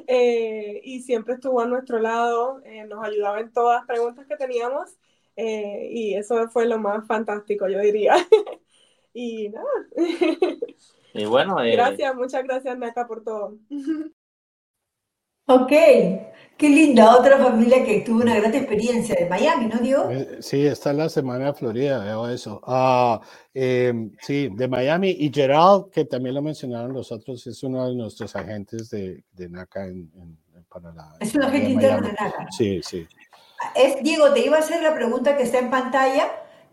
[0.86, 4.92] y siempre estuvo a nuestro lado, nos ayudaba en todas las preguntas que teníamos
[5.36, 8.16] y eso fue lo más fantástico, yo diría.
[9.14, 9.68] y nada.
[11.18, 13.58] Y bueno, eh, gracias, muchas gracias, Naka, por todo.
[15.50, 20.10] Ok, qué linda, otra familia que tuvo una gran experiencia de Miami, ¿no, Diego?
[20.12, 22.60] Eh, sí, está en la semana de Florida, veo eso.
[22.68, 23.22] Ah,
[23.54, 27.96] em, sí, de Miami y Gerald, que también lo mencionaron los otros, es uno de
[27.96, 30.12] nuestros agentes de, de NACA en,
[30.68, 31.16] para la...
[31.22, 32.48] Es un agente interno de NACA.
[32.52, 33.08] Sí, sí.
[33.74, 36.30] Es, Diego, te iba a hacer la pregunta que está en pantalla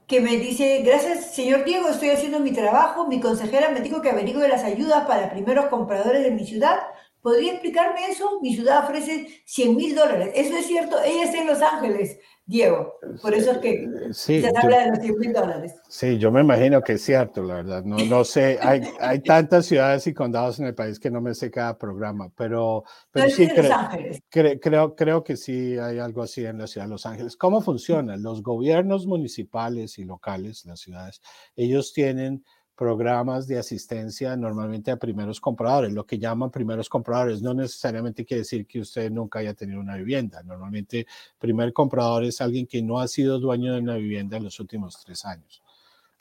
[0.07, 4.11] que me dice, gracias señor Diego, estoy haciendo mi trabajo, mi consejera me dijo que
[4.11, 6.79] averigüe las ayudas para primeros compradores de mi ciudad
[7.25, 8.39] ¿Podría explicarme eso?
[8.43, 10.31] Mi ciudad ofrece 100 mil dólares.
[10.35, 11.03] Eso es cierto.
[11.03, 12.99] Ella está en Los Ángeles, Diego.
[13.22, 15.75] Por eso es que sí, se habla de los 100 mil dólares.
[15.89, 17.83] Sí, yo me imagino que es cierto, la verdad.
[17.83, 21.35] No, no sé, hay, hay tantas ciudades y condados en el país que no me
[21.35, 26.59] sé cada programa, pero, pero sí creo, creo, creo que sí hay algo así en
[26.59, 27.39] la ciudad de Los Ángeles.
[27.39, 28.18] ¿Cómo funciona?
[28.18, 31.22] Los gobiernos municipales y locales, las ciudades,
[31.57, 32.45] ellos tienen
[32.77, 35.93] programas de asistencia normalmente a primeros compradores.
[35.93, 39.97] Lo que llaman primeros compradores no necesariamente quiere decir que usted nunca haya tenido una
[39.97, 40.43] vivienda.
[40.43, 41.07] Normalmente,
[41.39, 45.01] primer comprador es alguien que no ha sido dueño de una vivienda en los últimos
[45.05, 45.62] tres años.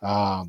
[0.02, 0.48] Uh,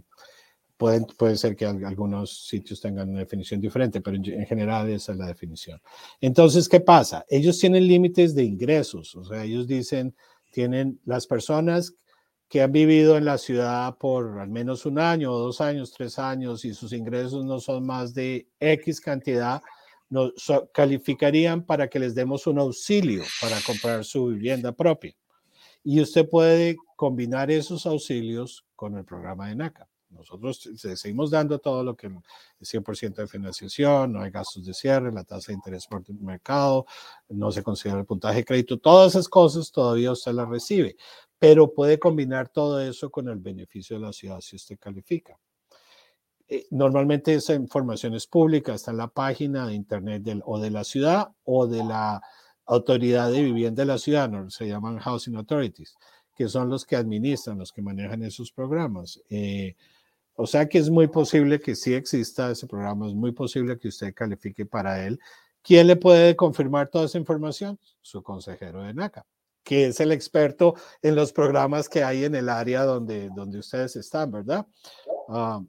[0.76, 5.12] pueden, puede ser que algunos sitios tengan una definición diferente, pero en, en, general esa
[5.12, 5.80] es la definición.
[6.20, 7.24] Entonces, ¿qué pasa?
[7.28, 10.14] Ellos tienen límites de ingresos, o sea, ellos dicen,
[10.50, 11.94] tienen las personas
[12.54, 16.64] que han vivido en la ciudad por al menos un año, dos años, tres años
[16.64, 19.60] y sus ingresos no son más de X cantidad,
[20.08, 20.32] nos
[20.72, 25.16] calificarían para que les demos un auxilio para comprar su vivienda propia.
[25.82, 29.88] Y usted puede combinar esos auxilios con el programa de NACA.
[30.10, 32.06] Nosotros seguimos dando todo lo que
[32.60, 36.20] es 100% de financiación, no hay gastos de cierre, la tasa de interés por el
[36.20, 36.86] mercado,
[37.30, 40.96] no se considera el puntaje de crédito, todas esas cosas todavía usted las recibe
[41.44, 45.38] pero puede combinar todo eso con el beneficio de la ciudad si usted califica.
[46.48, 50.70] Eh, normalmente esa información es pública, está en la página de internet del, o de
[50.70, 52.22] la ciudad o de la
[52.64, 54.48] autoridad de vivienda de la ciudad, ¿no?
[54.48, 55.94] se llaman Housing Authorities,
[56.34, 59.20] que son los que administran, los que manejan esos programas.
[59.28, 59.76] Eh,
[60.36, 63.88] o sea que es muy posible que sí exista ese programa, es muy posible que
[63.88, 65.20] usted califique para él.
[65.60, 67.78] ¿Quién le puede confirmar toda esa información?
[68.00, 69.26] Su consejero de NACA
[69.64, 73.96] que es el experto en los programas que hay en el área donde, donde ustedes
[73.96, 74.66] están, ¿verdad?
[75.28, 75.60] Ah,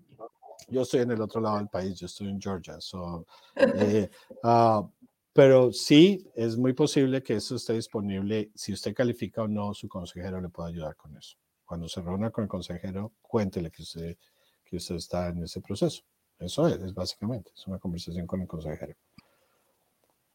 [0.68, 2.78] yo estoy en el otro lado del país, yo estoy en Georgia.
[3.56, 4.10] Eh,
[4.44, 4.88] ah,
[5.34, 8.52] pero sí, es muy posible que eso esté disponible.
[8.56, 11.38] Si usted califica o no, su consejero le puede ayudar con eso.
[11.66, 14.18] Cuando se reúna con el consejero, cuéntele que usted,
[14.64, 16.04] que usted está en ese proceso.
[16.40, 18.96] Eso es, es básicamente, es una conversación con el consejero.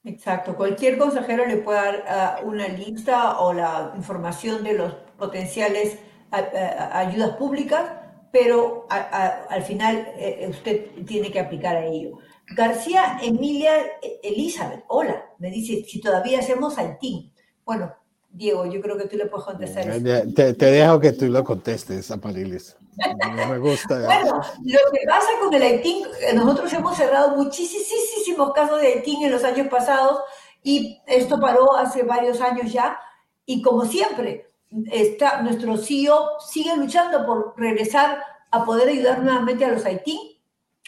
[0.02, 5.98] Exacto, cualquier consejero le puede dar ah, una lista o la información de los potenciales
[6.30, 7.92] ayudas públicas,
[8.32, 12.18] pero al final eh, usted tiene que aplicar a ello.
[12.56, 17.32] García Emilia e, Elizabeth, hola, me dice si todavía hacemos Haití.
[17.64, 17.92] Bueno,
[18.32, 20.32] Diego, yo creo que tú le puedes contestar eso.
[20.34, 22.76] Te, te dejo que tú lo contestes, Amarilis.
[23.36, 24.00] No me gusta.
[24.04, 26.04] bueno, lo que pasa con el Haití,
[26.34, 30.20] nosotros hemos cerrado muchísimos casos de Haití en los años pasados
[30.62, 33.00] y esto paró hace varios años ya.
[33.46, 34.46] Y como siempre,
[34.90, 40.40] está, nuestro CEO sigue luchando por regresar a poder ayudar nuevamente a los Haití.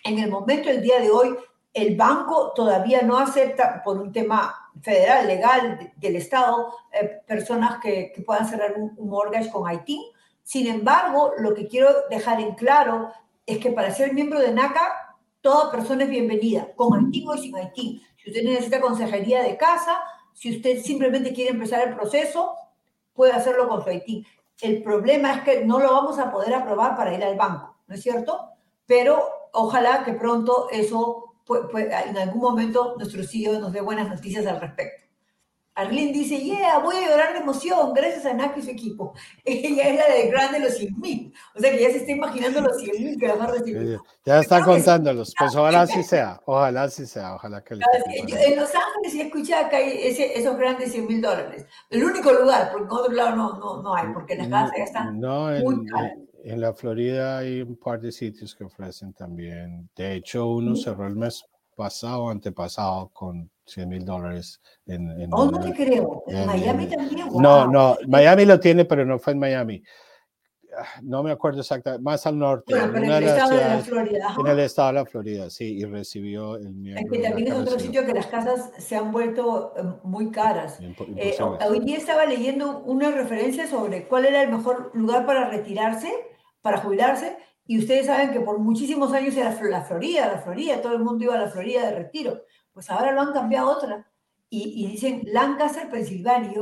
[0.04, 1.34] En el momento, el día de hoy,
[1.72, 8.12] el banco todavía no acepta, por un tema federal, legal, del Estado, eh, personas que,
[8.14, 10.12] que, puedan cerrar un, un mortgage con Haití
[10.42, 13.12] sin embargo, lo que quiero dejar en claro
[13.46, 17.56] es que para ser miembro de NACA, toda persona es bienvenida, con Haití o sin
[17.56, 18.02] Haití.
[18.16, 20.02] Si usted necesita consejería de casa,
[20.32, 22.54] si usted simplemente quiere empezar el proceso,
[23.12, 24.26] puede hacerlo con su Haití.
[24.60, 27.94] El problema es que no lo vamos a poder aprobar para ir al banco, ¿no
[27.94, 28.48] es cierto?
[28.86, 34.60] Pero ojalá que pronto eso, en algún momento, nuestro CEO nos dé buenas noticias al
[34.60, 35.02] respecto.
[35.74, 39.14] Arlene dice, yeah, voy a llorar de emoción, gracias a NAC y su equipo.
[39.44, 41.32] Ella es la de grande los 100 mil.
[41.54, 43.98] O sea que ya se está imaginando los 100 mil que va a recibir.
[44.24, 45.32] Ya está contándolos.
[45.38, 46.40] Pues ojalá sí sea.
[46.44, 47.36] Ojalá sí sea.
[47.36, 47.80] Ojalá que En
[48.56, 51.64] Los Ángeles sí escuché acá ese, esos grandes 100 mil dólares.
[51.88, 54.84] El único lugar, porque en otro lado no, no, no hay, porque las casas ya
[54.84, 56.12] están no, en, muy caras.
[56.12, 59.88] En la Florida hay un par de sitios que ofrecen también.
[59.96, 61.44] De hecho, uno cerró el mes
[61.76, 66.24] pasado, antepasado, con 100 mil dólares en, en, Oh, no te creo.
[66.26, 67.28] En, Miami también.
[67.34, 69.82] No, no, Miami lo tiene, pero no fue en Miami.
[70.76, 72.72] Ah, no me acuerdo exactamente, más al norte.
[72.72, 74.36] Bueno, pero en el estado de la Florida.
[74.38, 77.04] En el estado de la Florida, sí, y recibió el miembro.
[77.04, 80.78] Es que también es otro sitio que las casas se han vuelto eh, muy caras.
[80.80, 81.36] Eh,
[81.68, 86.10] hoy día estaba leyendo una referencia sobre cuál era el mejor lugar para retirarse,
[86.62, 87.36] para jubilarse,
[87.66, 91.24] y ustedes saben que por muchísimos años era la Florida, la Florida, todo el mundo
[91.24, 92.42] iba a la Florida de retiro.
[92.72, 94.10] Pues ahora lo han cambiado a otra.
[94.50, 96.52] Y, dicen Lancaster, Pensilvania.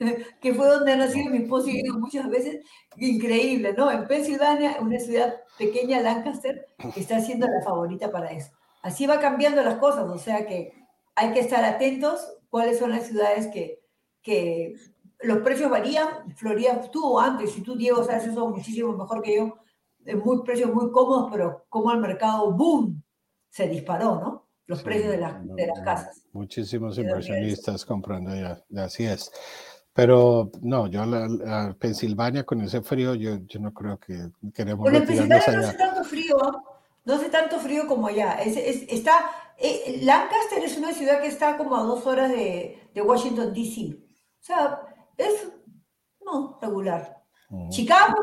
[0.40, 2.64] que fue donde ha nacido mi esposo y digo muchas veces,
[2.96, 3.90] increíble, ¿no?
[3.90, 8.50] En Pensilvania, una ciudad pequeña, Lancaster, que está siendo la favorita para eso.
[8.82, 10.72] Así va cambiando las cosas, o sea que
[11.14, 13.80] hay que estar atentos cuáles son las ciudades que,
[14.22, 14.74] que
[15.22, 16.34] los precios varían.
[16.36, 19.58] Florida estuvo antes, si tú, Diego, sabes eso muchísimo mejor que yo,
[20.24, 23.02] muy precios muy cómodos, pero como el mercado, boom,
[23.48, 24.50] se disparó, ¿no?
[24.70, 26.22] los precios de, de, las casas.
[26.32, 29.32] Muchísimos inversionistas comprando ya, así es.
[29.92, 35.04] Pero no, yo la, Pensilvania con ese frío, yo, yo no creo que queremos bueno,
[35.04, 36.36] Pensilvania no hace tanto frío,
[37.04, 38.34] no hace tanto frío como allá.
[38.34, 43.02] Es, está, eh, Lancaster es una ciudad que está como a dos horas de, de
[43.02, 43.96] Washington, D.C.
[43.96, 44.80] O sea,
[45.20, 45.52] es,
[46.24, 47.20] no, regular.
[47.68, 48.14] Chicago,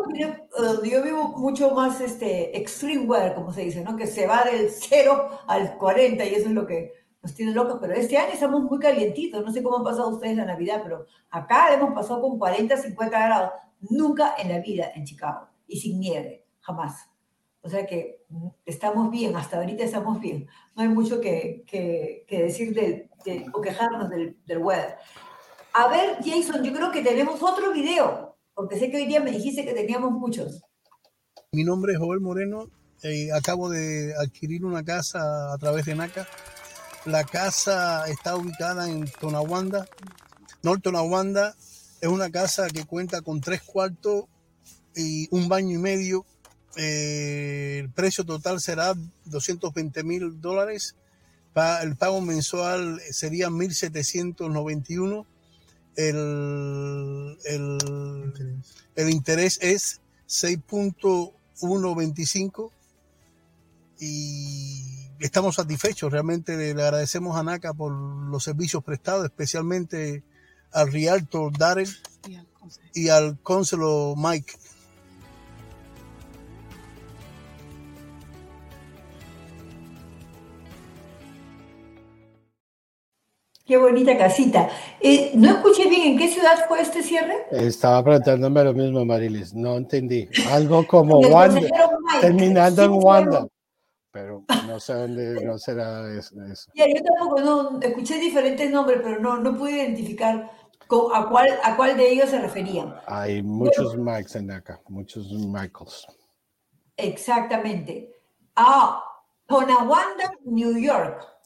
[0.57, 3.97] donde yo vivo mucho más este, extreme weather, como se dice, ¿no?
[3.97, 7.77] Que se va del 0 al 40 y eso es lo que nos tiene locos.
[7.81, 9.43] Pero este año estamos muy calientitos.
[9.43, 13.19] No sé cómo han pasado ustedes la Navidad, pero acá hemos pasado con 40, 50
[13.19, 13.51] grados.
[13.89, 15.47] Nunca en la vida en Chicago.
[15.67, 17.09] Y sin nieve, jamás.
[17.61, 20.47] O sea que mm, estamos bien, hasta ahorita estamos bien.
[20.73, 23.09] No hay mucho que, que, decir del,
[23.53, 24.95] o quejarnos del, del weather.
[25.79, 29.29] A ver, Jason, yo creo que tenemos otro video porque sé que hoy día me
[29.29, 30.63] dijiste que teníamos muchos.
[31.51, 32.71] Mi nombre es Joel Moreno,
[33.03, 36.27] eh, acabo de adquirir una casa a través de NACA.
[37.05, 39.87] La casa está ubicada en Tonawanda,
[40.63, 41.55] North Tonawanda.
[42.01, 44.25] Es una casa que cuenta con tres cuartos
[44.95, 46.25] y un baño y medio.
[46.75, 50.95] Eh, el precio total será 220 mil dólares.
[51.83, 55.25] El pago mensual sería 1.791
[55.97, 57.37] el,
[58.95, 62.71] el, interés es 6.125
[63.99, 66.11] y estamos satisfechos.
[66.11, 70.21] Realmente le agradecemos a NACA por los servicios prestados, especialmente
[70.71, 71.89] al Rialto Darrell
[72.93, 74.53] y al conselo Mike.
[83.67, 84.69] Qué bonita casita.
[85.01, 87.47] Eh, no escuché bien, ¿en qué ciudad fue este cierre?
[87.51, 89.53] Estaba preguntándome lo mismo, Marilis.
[89.53, 90.29] No entendí.
[90.51, 91.67] Algo como Wanda,
[92.21, 93.47] terminando en Wanda.
[94.09, 96.33] Pero no sé dónde, no será eso.
[96.73, 100.49] yo tampoco, no, escuché diferentes nombres, pero no, no pude identificar
[101.13, 102.95] a, cuál, a cuál de ellos se referían.
[103.05, 106.07] Hay muchos Mikes en acá, muchos Michaels.
[106.95, 108.15] Exactamente.
[108.55, 109.03] Ah,
[109.45, 111.36] Tonawanda, New York.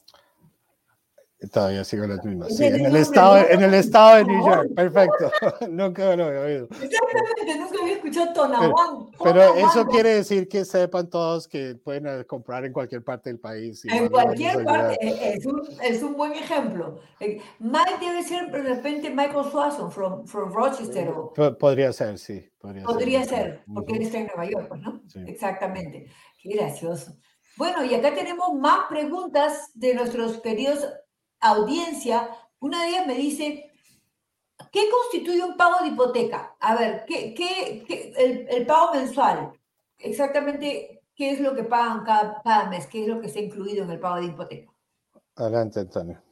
[1.50, 2.56] Todavía sigo las mismas.
[2.56, 4.74] Sí, en el, estado, en el estado de New York.
[4.76, 5.30] Perfecto.
[5.70, 6.68] nunca lo había oído.
[6.80, 9.10] Exactamente, nunca había escuchado Tonawan.
[9.22, 13.40] Pero, eso quiere decir que sepan todos que pueden eh, comprar en cualquier parte del
[13.40, 13.84] país.
[13.86, 14.98] En cualquier parte.
[15.00, 17.00] Eh, es un, es un, buen ejemplo.
[17.18, 21.12] Eh, Mike debe ser de repente Michael Swanson from, from Rochester.
[21.58, 22.48] Podría ser, sí.
[22.60, 25.02] Podría, podría ser, porque él está en Nueva York, pues, ¿no?
[25.26, 26.06] Exactamente.
[26.40, 27.16] Qué gracioso.
[27.56, 30.86] Bueno, y acá tenemos más preguntas de nuestros queridos
[31.42, 32.30] audiencia,
[32.60, 33.70] una de ellas me dice,
[34.70, 36.56] ¿qué constituye un pago de hipoteca?
[36.60, 39.52] A ver, ¿qué, qué, el, pago mensual?
[39.98, 42.86] Exactamente, ¿qué es lo que pagan cada, mes?
[42.86, 44.72] ¿Qué es lo que está incluido en el pago de hipoteca?
[45.36, 46.22] Adelante, Antonio.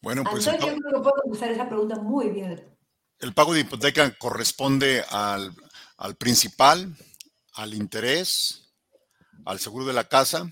[0.00, 2.64] Bueno, pues Antonio, yo creo que puedo usar esa pregunta muy bien.
[3.18, 5.52] El pago de hipoteca corresponde al,
[5.96, 6.94] al principal,
[7.54, 8.72] al interés,
[9.44, 10.50] al seguro de la casa,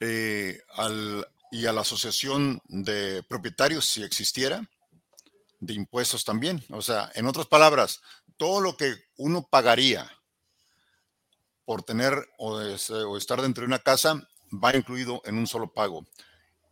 [0.00, 4.68] eh, al, y a la asociación de propietarios, si existiera,
[5.58, 6.62] de impuestos también.
[6.70, 8.02] O sea, en otras palabras,
[8.36, 10.10] todo lo que uno pagaría
[11.64, 12.60] por tener o,
[13.16, 16.06] estar dentro de una casa va incluido en un solo pago.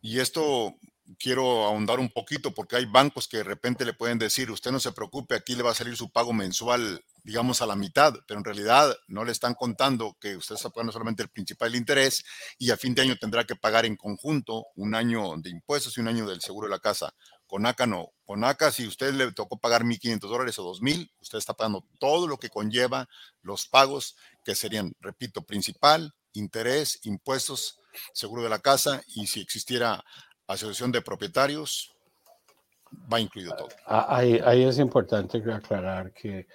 [0.03, 0.75] Y esto
[1.17, 4.79] quiero ahondar un poquito porque hay bancos que de repente le pueden decir, usted no
[4.79, 8.39] se preocupe, aquí le va a salir su pago mensual, digamos, a la mitad, pero
[8.39, 12.23] en realidad no le están contando que usted está pagando solamente el principal interés
[12.59, 16.01] y a fin de año tendrá que pagar en conjunto un año de impuestos y
[16.01, 17.15] un año del seguro de la casa.
[17.47, 18.11] Con ACA no.
[18.25, 22.27] Con ACA, si usted le tocó pagar 1.500 dólares o 2.000, usted está pagando todo
[22.27, 23.09] lo que conlleva
[23.41, 27.79] los pagos, que serían, repito, principal, interés, impuestos,
[28.13, 30.03] seguro de la casa y si existiera
[30.45, 31.91] asociación de propietarios,
[33.11, 33.69] va incluido todo.
[33.87, 36.45] Ah, ahí, ahí es importante aclarar que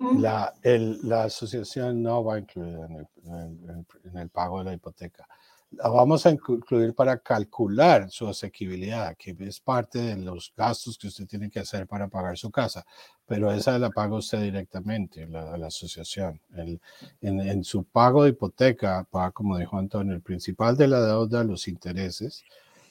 [0.00, 5.26] la, la asociación no va en el, en, el, pago de la hipoteca.
[5.70, 11.08] La vamos a incluir para calcular su asequibilidad, que es parte de los gastos que
[11.08, 12.86] usted tiene que hacer para pagar su casa,
[13.26, 16.40] pero esa la paga usted directamente, la, la asociación.
[17.20, 21.66] En, su pago de hipoteca, va, como dijo Antonio, el principal de la deuda, los
[21.66, 22.44] intereses,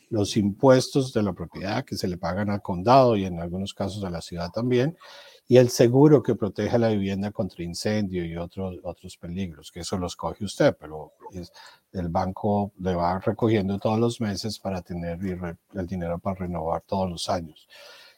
[0.10, 4.03] los impuestos de la propiedad que se le pagan al condado y en algunos casos
[4.03, 4.97] a la ciudad también,
[5.48, 9.98] y el seguro que protege la vivienda contra incendio y otros, otros peligros, que eso
[9.98, 11.14] los coge usted, pero
[11.91, 15.20] el banco le va recogiendo todos los meses para tener
[15.74, 17.68] el dinero para renovar todos los años.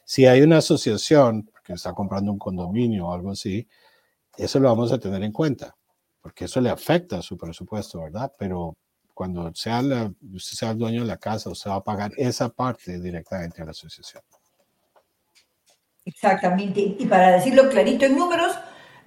[0.04, 3.68] Si hay una asociación que está comprando un condominio o algo así,
[4.38, 5.76] eso lo vamos a tener en cuenta,
[6.22, 8.32] porque eso le afecta a su presupuesto, ¿verdad?
[8.38, 8.74] Pero
[9.12, 12.48] cuando sea la, usted sea el dueño de la casa, usted va a pagar esa
[12.48, 14.22] parte directamente a la asociación.
[16.08, 16.96] Exactamente.
[16.98, 18.58] Y para decirlo clarito en números,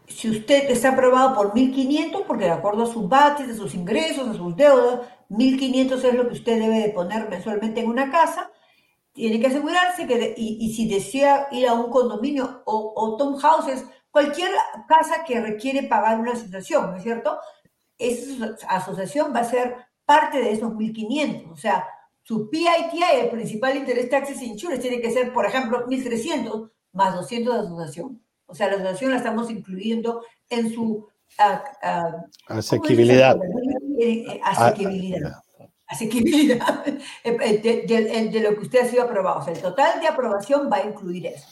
[0.07, 4.29] si usted está aprobado por 1.500, porque de acuerdo a sus bates, a sus ingresos,
[4.29, 4.99] a sus deudas,
[5.29, 8.51] 1.500 es lo que usted debe de poner mensualmente en una casa,
[9.13, 13.83] tiene que asegurarse que, y, si desea ir a un condominio o, o Tom Houses,
[14.11, 14.51] cualquier
[14.87, 17.39] casa que requiere pagar una asociación, ¿no es cierto?
[17.97, 19.75] Esa asociación va a ser
[20.05, 21.51] parte de esos 1.500.
[21.51, 21.87] O sea,
[22.21, 27.53] su PITI, el principal interés taxes insurance, tiene que ser, por ejemplo, 1.300 más 200
[27.53, 28.21] de asociación.
[28.45, 31.07] O sea, la asociación la estamos incluyendo en su...
[32.47, 33.37] asequibilidad.
[34.43, 35.41] asequibilidad.
[35.87, 39.39] Asequibilidad de, lo que usted ha sido aprobado.
[39.39, 41.47] O sea, el total de aprobación va a incluir eso.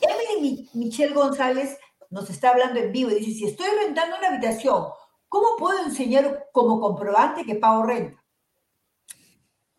[0.00, 1.78] Emily Michelle González
[2.10, 4.84] nos está hablando en vivo y dice, si estoy rentando una habitación,
[5.28, 8.22] ¿cómo puedo enseñar como comprobante que pago renta?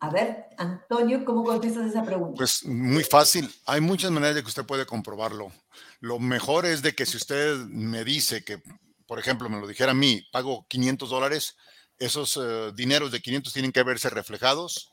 [0.00, 2.36] A ver, Antonio, ¿cómo contestas esa pregunta?
[2.36, 3.52] Pues muy fácil.
[3.66, 5.50] Hay muchas maneras de que usted puede comprobarlo.
[5.98, 8.62] Lo mejor es de que si usted me dice que,
[9.06, 11.56] por ejemplo, me lo dijera a mí, pago 500 dólares,
[11.98, 14.92] esos eh, dineros de 500 tienen que verse reflejados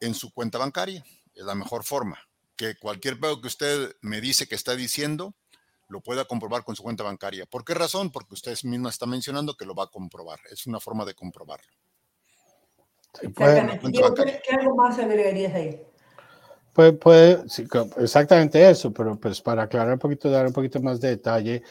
[0.00, 1.04] en su cuenta bancaria.
[1.34, 2.18] Es la mejor forma.
[2.56, 5.36] Que cualquier pago que usted me dice que está diciendo,
[5.88, 7.44] lo pueda comprobar con su cuenta bancaria.
[7.44, 8.10] ¿Por qué razón?
[8.10, 10.40] Porque usted misma está mencionando que lo va a comprobar.
[10.50, 11.70] Es una forma de comprobarlo.
[13.22, 13.92] Exactamente.
[13.92, 15.82] ¿qué, algo más agregarías ahí?
[16.72, 17.42] Puede, puede
[17.98, 21.62] exactamente eso, pero pues para aclarar un poquito, dar un poquito más de detalle,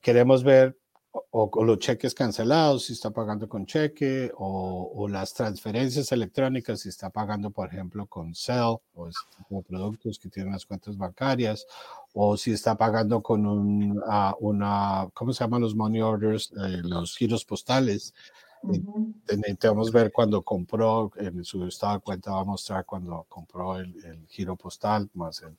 [0.00, 0.76] queremos ver
[1.12, 6.88] o, los cheques cancelados, si está pagando con cheque, o, o, las transferencias electrónicas, si
[6.88, 9.26] está pagando, por ejemplo, con Cell, o este
[9.68, 11.66] productos que tienen las cuentas bancarias,
[12.12, 16.52] o si está pagando con un, uh, una, ¿cómo se llaman los money orders?
[16.52, 18.14] Eh, los giros postales.
[18.62, 24.26] Necesitamos ver cuando compró, en su estado de cuenta va a mostrar cuando compró el,
[24.28, 25.56] giro postal, más el,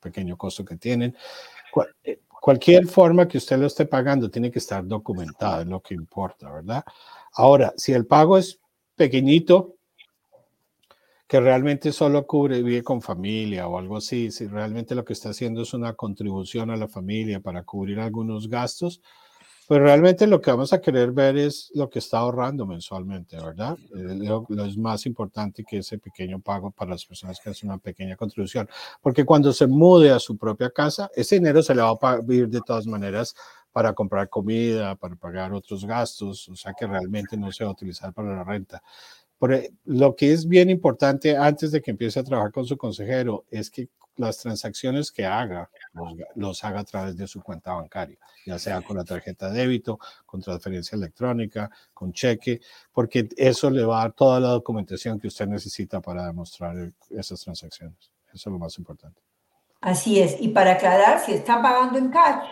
[0.00, 1.16] pequeño costo que tienen.
[2.02, 5.94] Eh, cualquier forma que usted lo esté pagando tiene que estar documentada, es lo que
[5.94, 6.84] importa, ¿verdad?
[7.32, 8.60] Ahora, si el pago es
[8.94, 9.76] pequeñito,
[11.26, 15.30] que realmente solo cubre vive con familia o algo así, si realmente lo que está
[15.30, 19.00] haciendo es una contribución a la familia para cubrir algunos gastos,
[19.66, 23.78] pues realmente lo que vamos a querer ver es lo que está ahorrando mensualmente, ¿verdad?
[23.94, 27.78] Eh, lo, es más importante que ese pequeño pago para las personas que hacen una
[27.78, 28.68] pequeña contribución,
[29.00, 32.48] porque cuando se mude a su propia casa, ese dinero se le va a ir
[32.48, 33.34] de todas maneras
[33.72, 37.72] para comprar comida, para pagar otros gastos, o sea que realmente no se va a
[37.72, 38.82] utilizar para la renta.
[39.38, 43.44] Pero lo que es bien importante antes de que empiece a trabajar con su consejero
[43.50, 45.70] es que las transacciones que haga
[46.34, 49.98] los, haga a través de su cuenta bancaria, ya sea con la tarjeta de débito,
[50.26, 52.60] con transferencia electrónica, con cheque,
[52.92, 57.40] porque eso le va a dar toda la documentación que usted necesita para demostrar esas
[57.40, 58.12] transacciones.
[58.32, 59.20] Eso es lo más importante.
[59.80, 60.36] Así es.
[60.40, 62.48] Y para aclarar, si está pagando en cash,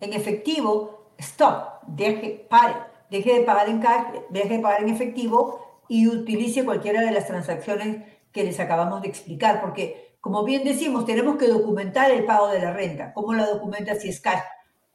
[0.00, 2.74] en efectivo, stop, deje, pare,
[3.10, 7.26] deje de pagar en cash, deje de pagar en efectivo y utilice cualquiera de las
[7.26, 12.46] transacciones que les acabamos de explicar, porque como bien decimos, tenemos que documentar el pago
[12.46, 13.12] de la renta.
[13.12, 14.40] ¿Cómo lo documenta si es cash?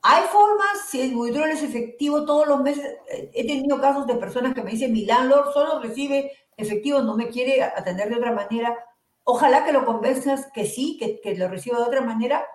[0.02, 2.96] Hay formas, si el withdrawal es efectivo todos los meses.
[3.10, 7.28] He tenido casos de personas que me dicen, mi landlord solo recibe efectivo, no me
[7.28, 8.78] quiere atender de otra manera.
[9.26, 12.46] Ojalá que lo convenzas que sí, que, que lo reciba de otra manera,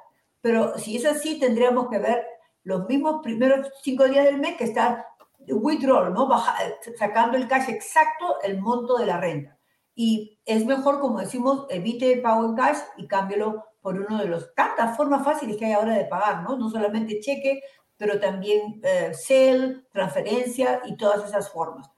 [0.40, 2.26] pero si es así, tendríamos que ver
[2.64, 5.08] los mismos primeros cinco días del mes que está
[5.46, 6.26] withdrawal, ¿no?
[6.98, 9.58] sacando el cash exacto, el monto de la renta
[9.94, 14.26] y es mejor, como decimos, evite el pago en cash y cámbielo por uno de
[14.26, 16.56] los tantas formas fáciles que hay ahora de pagar, ¿no?
[16.56, 17.62] No solamente cheque,
[17.96, 19.12] pero también eh,
[19.92, 21.90] transferencia y todas esas formas.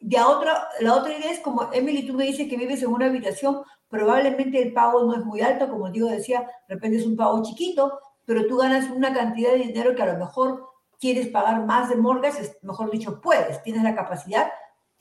[0.00, 3.06] de otra, la otra idea es como, Emily, tú me dices que vives en una
[3.06, 7.16] habitación, probablemente el pago no es muy alto, como digo, decía, de repente es un
[7.16, 11.64] pago chiquito, pero tú ganas una cantidad de dinero que a lo mejor quieres pagar
[11.66, 14.50] más de mortgage, mejor dicho, puedes, tienes la capacidad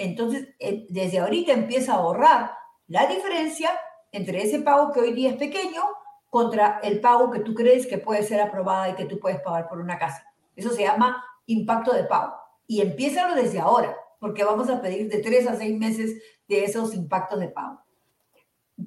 [0.04, 2.52] entonces, eh, desde ahorita empieza a ahorrar
[2.88, 3.70] la diferencia
[4.12, 5.82] entre ese pago que hoy día es pequeño
[6.30, 9.68] contra el pago que tú crees que puede ser aprobada y que tú puedes pagar
[9.68, 10.26] por una casa.
[10.56, 12.36] Eso se llama impacto de pago.
[12.68, 16.94] Y empiézalo desde ahora, porque vamos a pedir de tres a seis meses de esos
[16.94, 17.80] impactos de pago.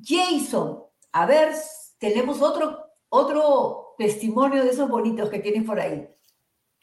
[0.03, 1.53] Jason, a ver,
[1.99, 6.09] tenemos otro, otro testimonio de esos bonitos que tienen por ahí.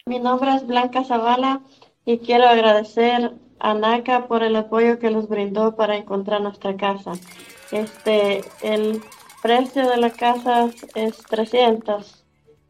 [0.06, 1.62] Mi nombre es Blanca Zavala
[2.04, 7.12] y quiero agradecer a NACA por el apoyo que nos brindó para encontrar nuestra casa.
[7.70, 9.00] Este, el
[9.40, 12.24] precio de la casa es 300.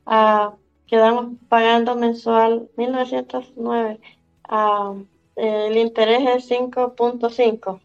[0.04, 0.54] Ah,
[0.86, 4.00] quedamos pagando mensual 1909.
[4.44, 4.94] Ah,
[5.36, 7.80] el interés es 5.5.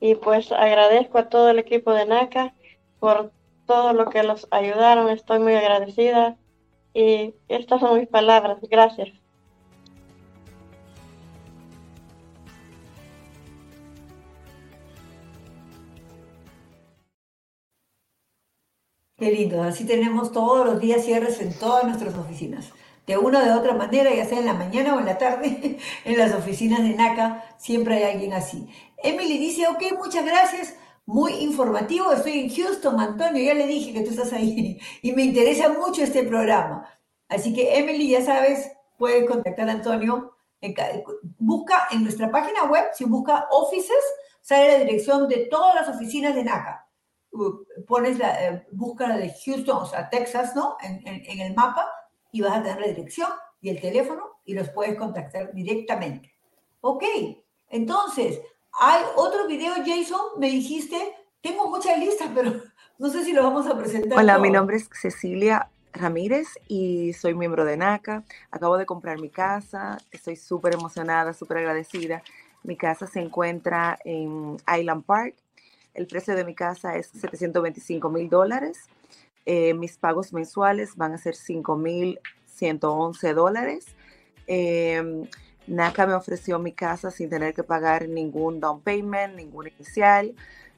[0.00, 2.54] Y pues agradezco a todo el equipo de NACA
[3.00, 3.32] por
[3.66, 5.08] todo lo que los ayudaron.
[5.08, 6.36] Estoy muy agradecida.
[6.92, 8.58] Y estas son mis palabras.
[8.70, 9.21] Gracias.
[19.22, 22.72] Qué lindo, así tenemos todos los días cierres en todas nuestras oficinas.
[23.06, 25.78] De una o de otra manera, ya sea en la mañana o en la tarde,
[26.04, 28.66] en las oficinas de NACA, siempre hay alguien así.
[28.96, 30.74] Emily dice, ok, muchas gracias,
[31.06, 35.22] muy informativo, estoy en Houston, Antonio, ya le dije que tú estás ahí y me
[35.22, 36.88] interesa mucho este programa.
[37.28, 40.34] Así que Emily, ya sabes, puedes contactar a Antonio.
[41.38, 44.02] Busca en nuestra página web, si busca offices,
[44.40, 46.88] sale la dirección de todas las oficinas de NACA
[47.86, 50.76] pones la, eh, busca la de Houston, o sea, Texas, ¿no?
[50.82, 51.88] En, en, el mapa
[52.30, 53.28] y vas a tener la dirección
[53.60, 56.34] y el teléfono y los puedes contactar directamente.
[56.80, 57.04] Ok,
[57.68, 58.40] entonces,
[58.78, 60.96] hay otro video, Jason, me dijiste,
[61.40, 62.52] tengo muchas listas, pero
[62.98, 64.18] no sé si lo vamos a presentar.
[64.18, 68.24] Hola, mi nombre es Cecilia Ramírez y soy miembro de NACA.
[68.50, 72.22] Acabo de comprar mi casa, estoy súper emocionada, súper agradecida.
[72.62, 75.34] Mi casa se encuentra en Island Park,
[75.94, 78.86] el precio de mi casa es 725 mil dólares.
[79.44, 83.86] Eh, mis pagos mensuales van a ser 5 mil 111 dólares.
[85.66, 90.34] NACA me ofreció mi casa sin tener que pagar ningún down payment, ningún inicial.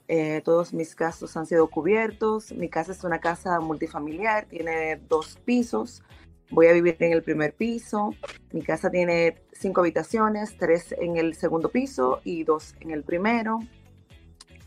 [0.06, 2.52] Eh, todos mis gastos han sido cubiertos.
[2.52, 6.02] Mi casa es una casa multifamiliar, tiene dos pisos.
[6.50, 8.14] Voy a vivir en el primer piso.
[8.52, 13.60] Mi casa tiene cinco habitaciones, tres en el segundo piso y dos en el primero.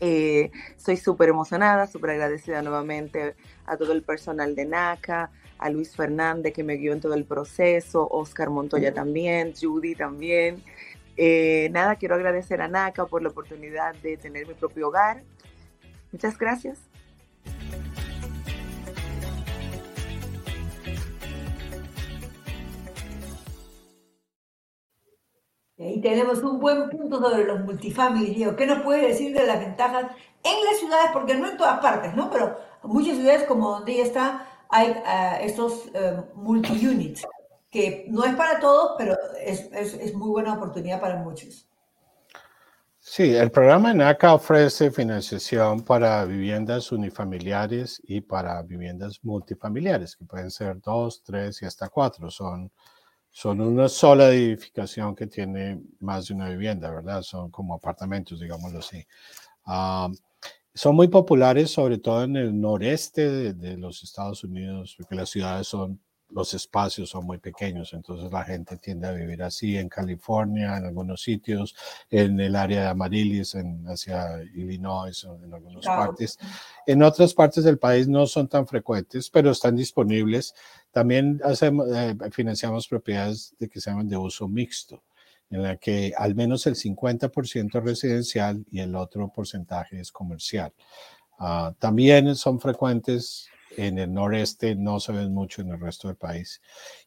[0.00, 3.34] Eh, estoy súper emocionada, súper agradecida nuevamente
[3.66, 7.24] a todo el personal de NACA, a Luis Fernández que me guió en todo el
[7.24, 10.62] proceso, Oscar Montoya también, Judy también.
[11.16, 15.22] Eh, nada, quiero agradecer a NACA por la oportunidad de tener mi propio hogar.
[16.12, 16.78] Muchas gracias.
[25.78, 28.56] Y ahí tenemos un buen punto sobre los multifamily, Diego.
[28.56, 30.06] ¿Qué nos puede decir de las ventajas
[30.42, 31.10] en las ciudades?
[31.12, 32.30] Porque no en todas partes, ¿no?
[32.30, 37.26] Pero muchas ciudades como donde ella está hay uh, estos uh, multi-units,
[37.70, 41.66] que no es para todos, pero es, es, es, muy buena oportunidad para muchos.
[42.98, 50.50] Sí, el programa NACA ofrece financiación para viviendas unifamiliares y para viviendas multifamiliares, que pueden
[50.50, 52.30] ser dos, tres y hasta cuatro.
[52.30, 52.70] Son
[53.30, 57.22] son una sola edificación que tiene más de una vivienda, ¿verdad?
[57.22, 59.06] Son como apartamentos, digámoslo así.
[59.64, 60.08] Ah,
[60.74, 65.66] son muy populares, sobre todo en el noreste de, los Estados Unidos, porque las ciudades
[65.66, 66.00] son
[66.30, 70.84] los espacios son muy pequeños, entonces la gente tiende a vivir así en California, en
[70.84, 71.74] algunos sitios,
[72.10, 76.38] en el área de Amarilis, en, hacia Illinois, en algunas partes.
[76.86, 80.54] En otras partes del país no son tan frecuentes, pero están disponibles.
[80.92, 85.02] También hacemos, eh, financiamos propiedades de que se llaman de uso mixto,
[85.50, 90.72] en la que al menos el 50% es residencial y el otro porcentaje es comercial.
[91.40, 93.48] Uh, también son frecuentes
[93.78, 96.60] en el noreste, no se ven mucho en el resto del país.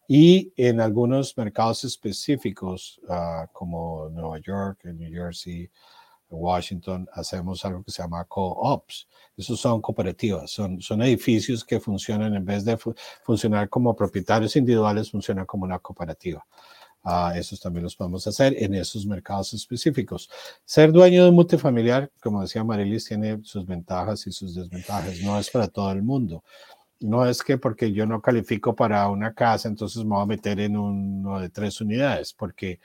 [0.07, 5.69] Y en algunos mercados específicos, uh, como Nueva York, New Jersey,
[6.29, 9.07] Washington, hacemos algo que se llama co-ops.
[9.35, 14.55] Esos son cooperativas, son, son edificios que funcionan en vez de fu funcionar como propietarios
[14.55, 16.45] individuales, funcionan como una cooperativa.
[17.03, 20.29] Uh, esos también los podemos hacer en esos mercados específicos.
[20.65, 25.19] Ser dueño de multifamiliar, como decía Marilis, tiene sus ventajas y sus desventajas.
[25.21, 26.43] No es para todo el mundo.
[26.99, 30.59] No es que porque yo no califico para una casa, entonces me voy a meter
[30.59, 32.79] en uno de tres unidades, porque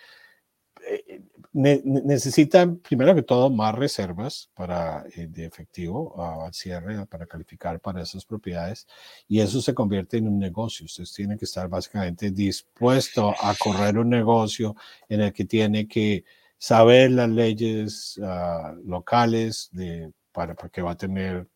[1.53, 6.14] ne necesitan, primero que todo, más reservas para, eh, de efectivo
[6.45, 8.87] al cierre para calificar para esas propiedades
[9.26, 10.84] y eso se convierte en un negocio.
[10.84, 14.76] Ustedes tienen que estar básicamente dispuesto a correr un negocio
[15.09, 16.24] en el que tiene que
[16.59, 21.49] saber las leyes uh, locales de, para, porque va a tener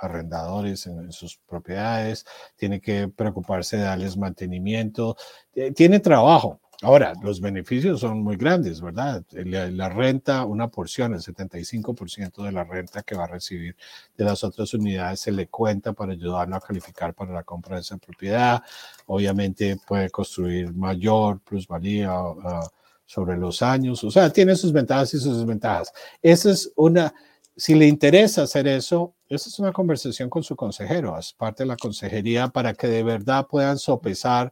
[0.00, 5.16] arrendadores en, en, sus propiedades, tiene que preocuparse de darles mantenimiento,
[5.54, 9.22] eh, tiene trabajo, Ahora, los beneficios son muy grandes, ¿verdad?
[9.32, 13.76] La, la, renta, una porción, el 75% de la renta que va a recibir
[14.16, 17.82] de las otras unidades se le cuenta para ayudarlo a calificar para la compra de
[17.82, 18.62] esa propiedad.
[19.06, 22.66] Obviamente puede construir mayor plusvalía uh,
[23.04, 24.02] sobre los años.
[24.02, 25.92] O sea, tiene sus ventajas y sus desventajas.
[26.22, 27.12] Esa es una,
[27.56, 31.68] si le interesa hacer eso, esa es una conversación con su consejero, es parte de
[31.68, 34.50] la consejería para que de verdad puedan sopesar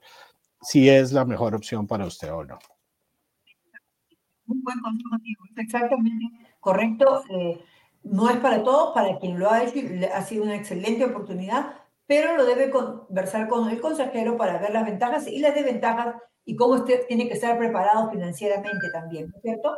[0.63, 2.59] si es la mejor opción para usted o no.
[4.47, 4.79] Un buen
[5.57, 6.25] exactamente
[6.61, 7.23] correcto.
[7.31, 7.63] Eh,
[8.03, 9.81] no es para todos, para quien lo ha hecho
[10.15, 11.75] ha sido una excelente oportunidad,
[12.07, 16.57] pero lo debe conversar con el consejero para ver las ventajas y las desventajas y
[16.57, 19.77] cómo usted tiene que estar preparado financieramente también, ¿no es cierto?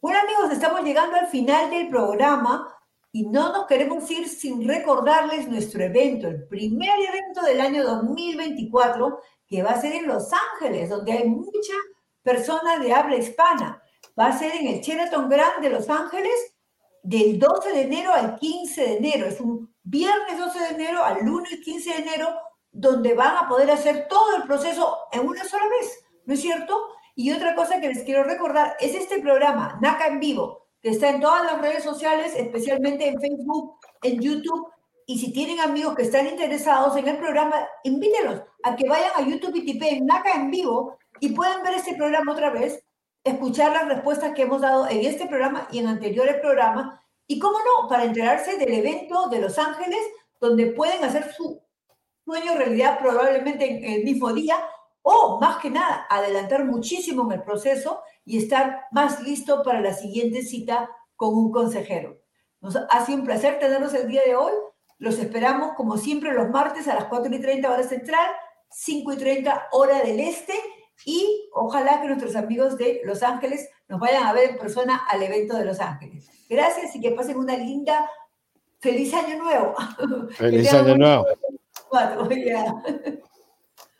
[0.00, 2.68] Bueno amigos, estamos llegando al final del programa
[3.10, 9.20] y no nos queremos ir sin recordarles nuestro evento, el primer evento del año 2024,
[9.46, 11.76] que va a ser en Los Ángeles, donde hay muchas
[12.22, 13.82] personas de habla hispana.
[14.18, 16.34] Va a ser en el Sheraton Grand de Los Ángeles
[17.02, 19.26] del 12 de enero al 15 de enero.
[19.26, 22.28] Es un viernes 12 de enero al lunes 15 de enero,
[22.72, 26.76] donde van a poder hacer todo el proceso en una sola vez, ¿no es cierto?
[27.14, 31.10] Y otra cosa que les quiero recordar es este programa, NACA en vivo, que está
[31.10, 34.68] en todas las redes sociales, especialmente en Facebook, en YouTube.
[35.06, 39.22] Y si tienen amigos que están interesados en el programa, invítenlos a que vayan a
[39.22, 42.82] YouTube y tipen NACA en vivo y puedan ver este programa otra vez,
[43.22, 47.58] escuchar las respuestas que hemos dado en este programa y en anteriores programas y cómo
[47.58, 50.00] no, para enterarse del evento de Los Ángeles,
[50.40, 51.60] donde pueden hacer su
[52.24, 54.56] sueño realidad probablemente en el mismo día,
[55.02, 59.92] o más que nada, adelantar muchísimo en el proceso y estar más listo para la
[59.92, 62.18] siguiente cita con un consejero.
[62.60, 64.52] Nos ha sido un placer tenerlos el día de hoy.
[64.98, 68.30] Los esperamos, como siempre, los martes a las 4 y 30 horas central,
[68.70, 70.54] 5 y 30 hora del este.
[71.04, 75.22] Y ojalá que nuestros amigos de Los Ángeles nos vayan a ver en persona al
[75.22, 76.30] evento de Los Ángeles.
[76.48, 78.08] Gracias y que pasen una linda,
[78.78, 79.74] feliz año nuevo.
[80.36, 81.26] Feliz año nuevo.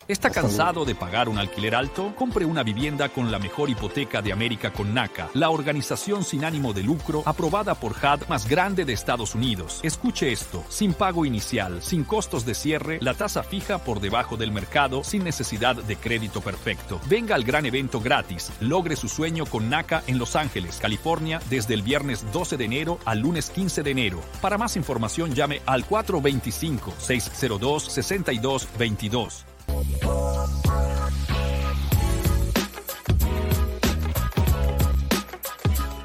[0.06, 2.14] ¿Está cansado de pagar un alquiler alto?
[2.14, 6.74] Compre una vivienda con la mejor hipoteca de América con NACA, la organización sin ánimo
[6.74, 9.80] de lucro aprobada por HUD más grande de Estados Unidos.
[9.82, 14.52] Escuche esto, sin pago inicial, sin costos de cierre, la tasa fija por debajo del
[14.52, 17.00] mercado, sin necesidad de crédito perfecto.
[17.08, 18.52] Venga al gran evento gratis.
[18.60, 22.98] Logre su sueño con NACA en Los Ángeles, California, desde el viernes 12 de enero
[23.06, 24.20] al lunes 15 de enero.
[24.42, 29.46] Para más información llame al 425 602 6222.
[29.76, 31.23] Oh.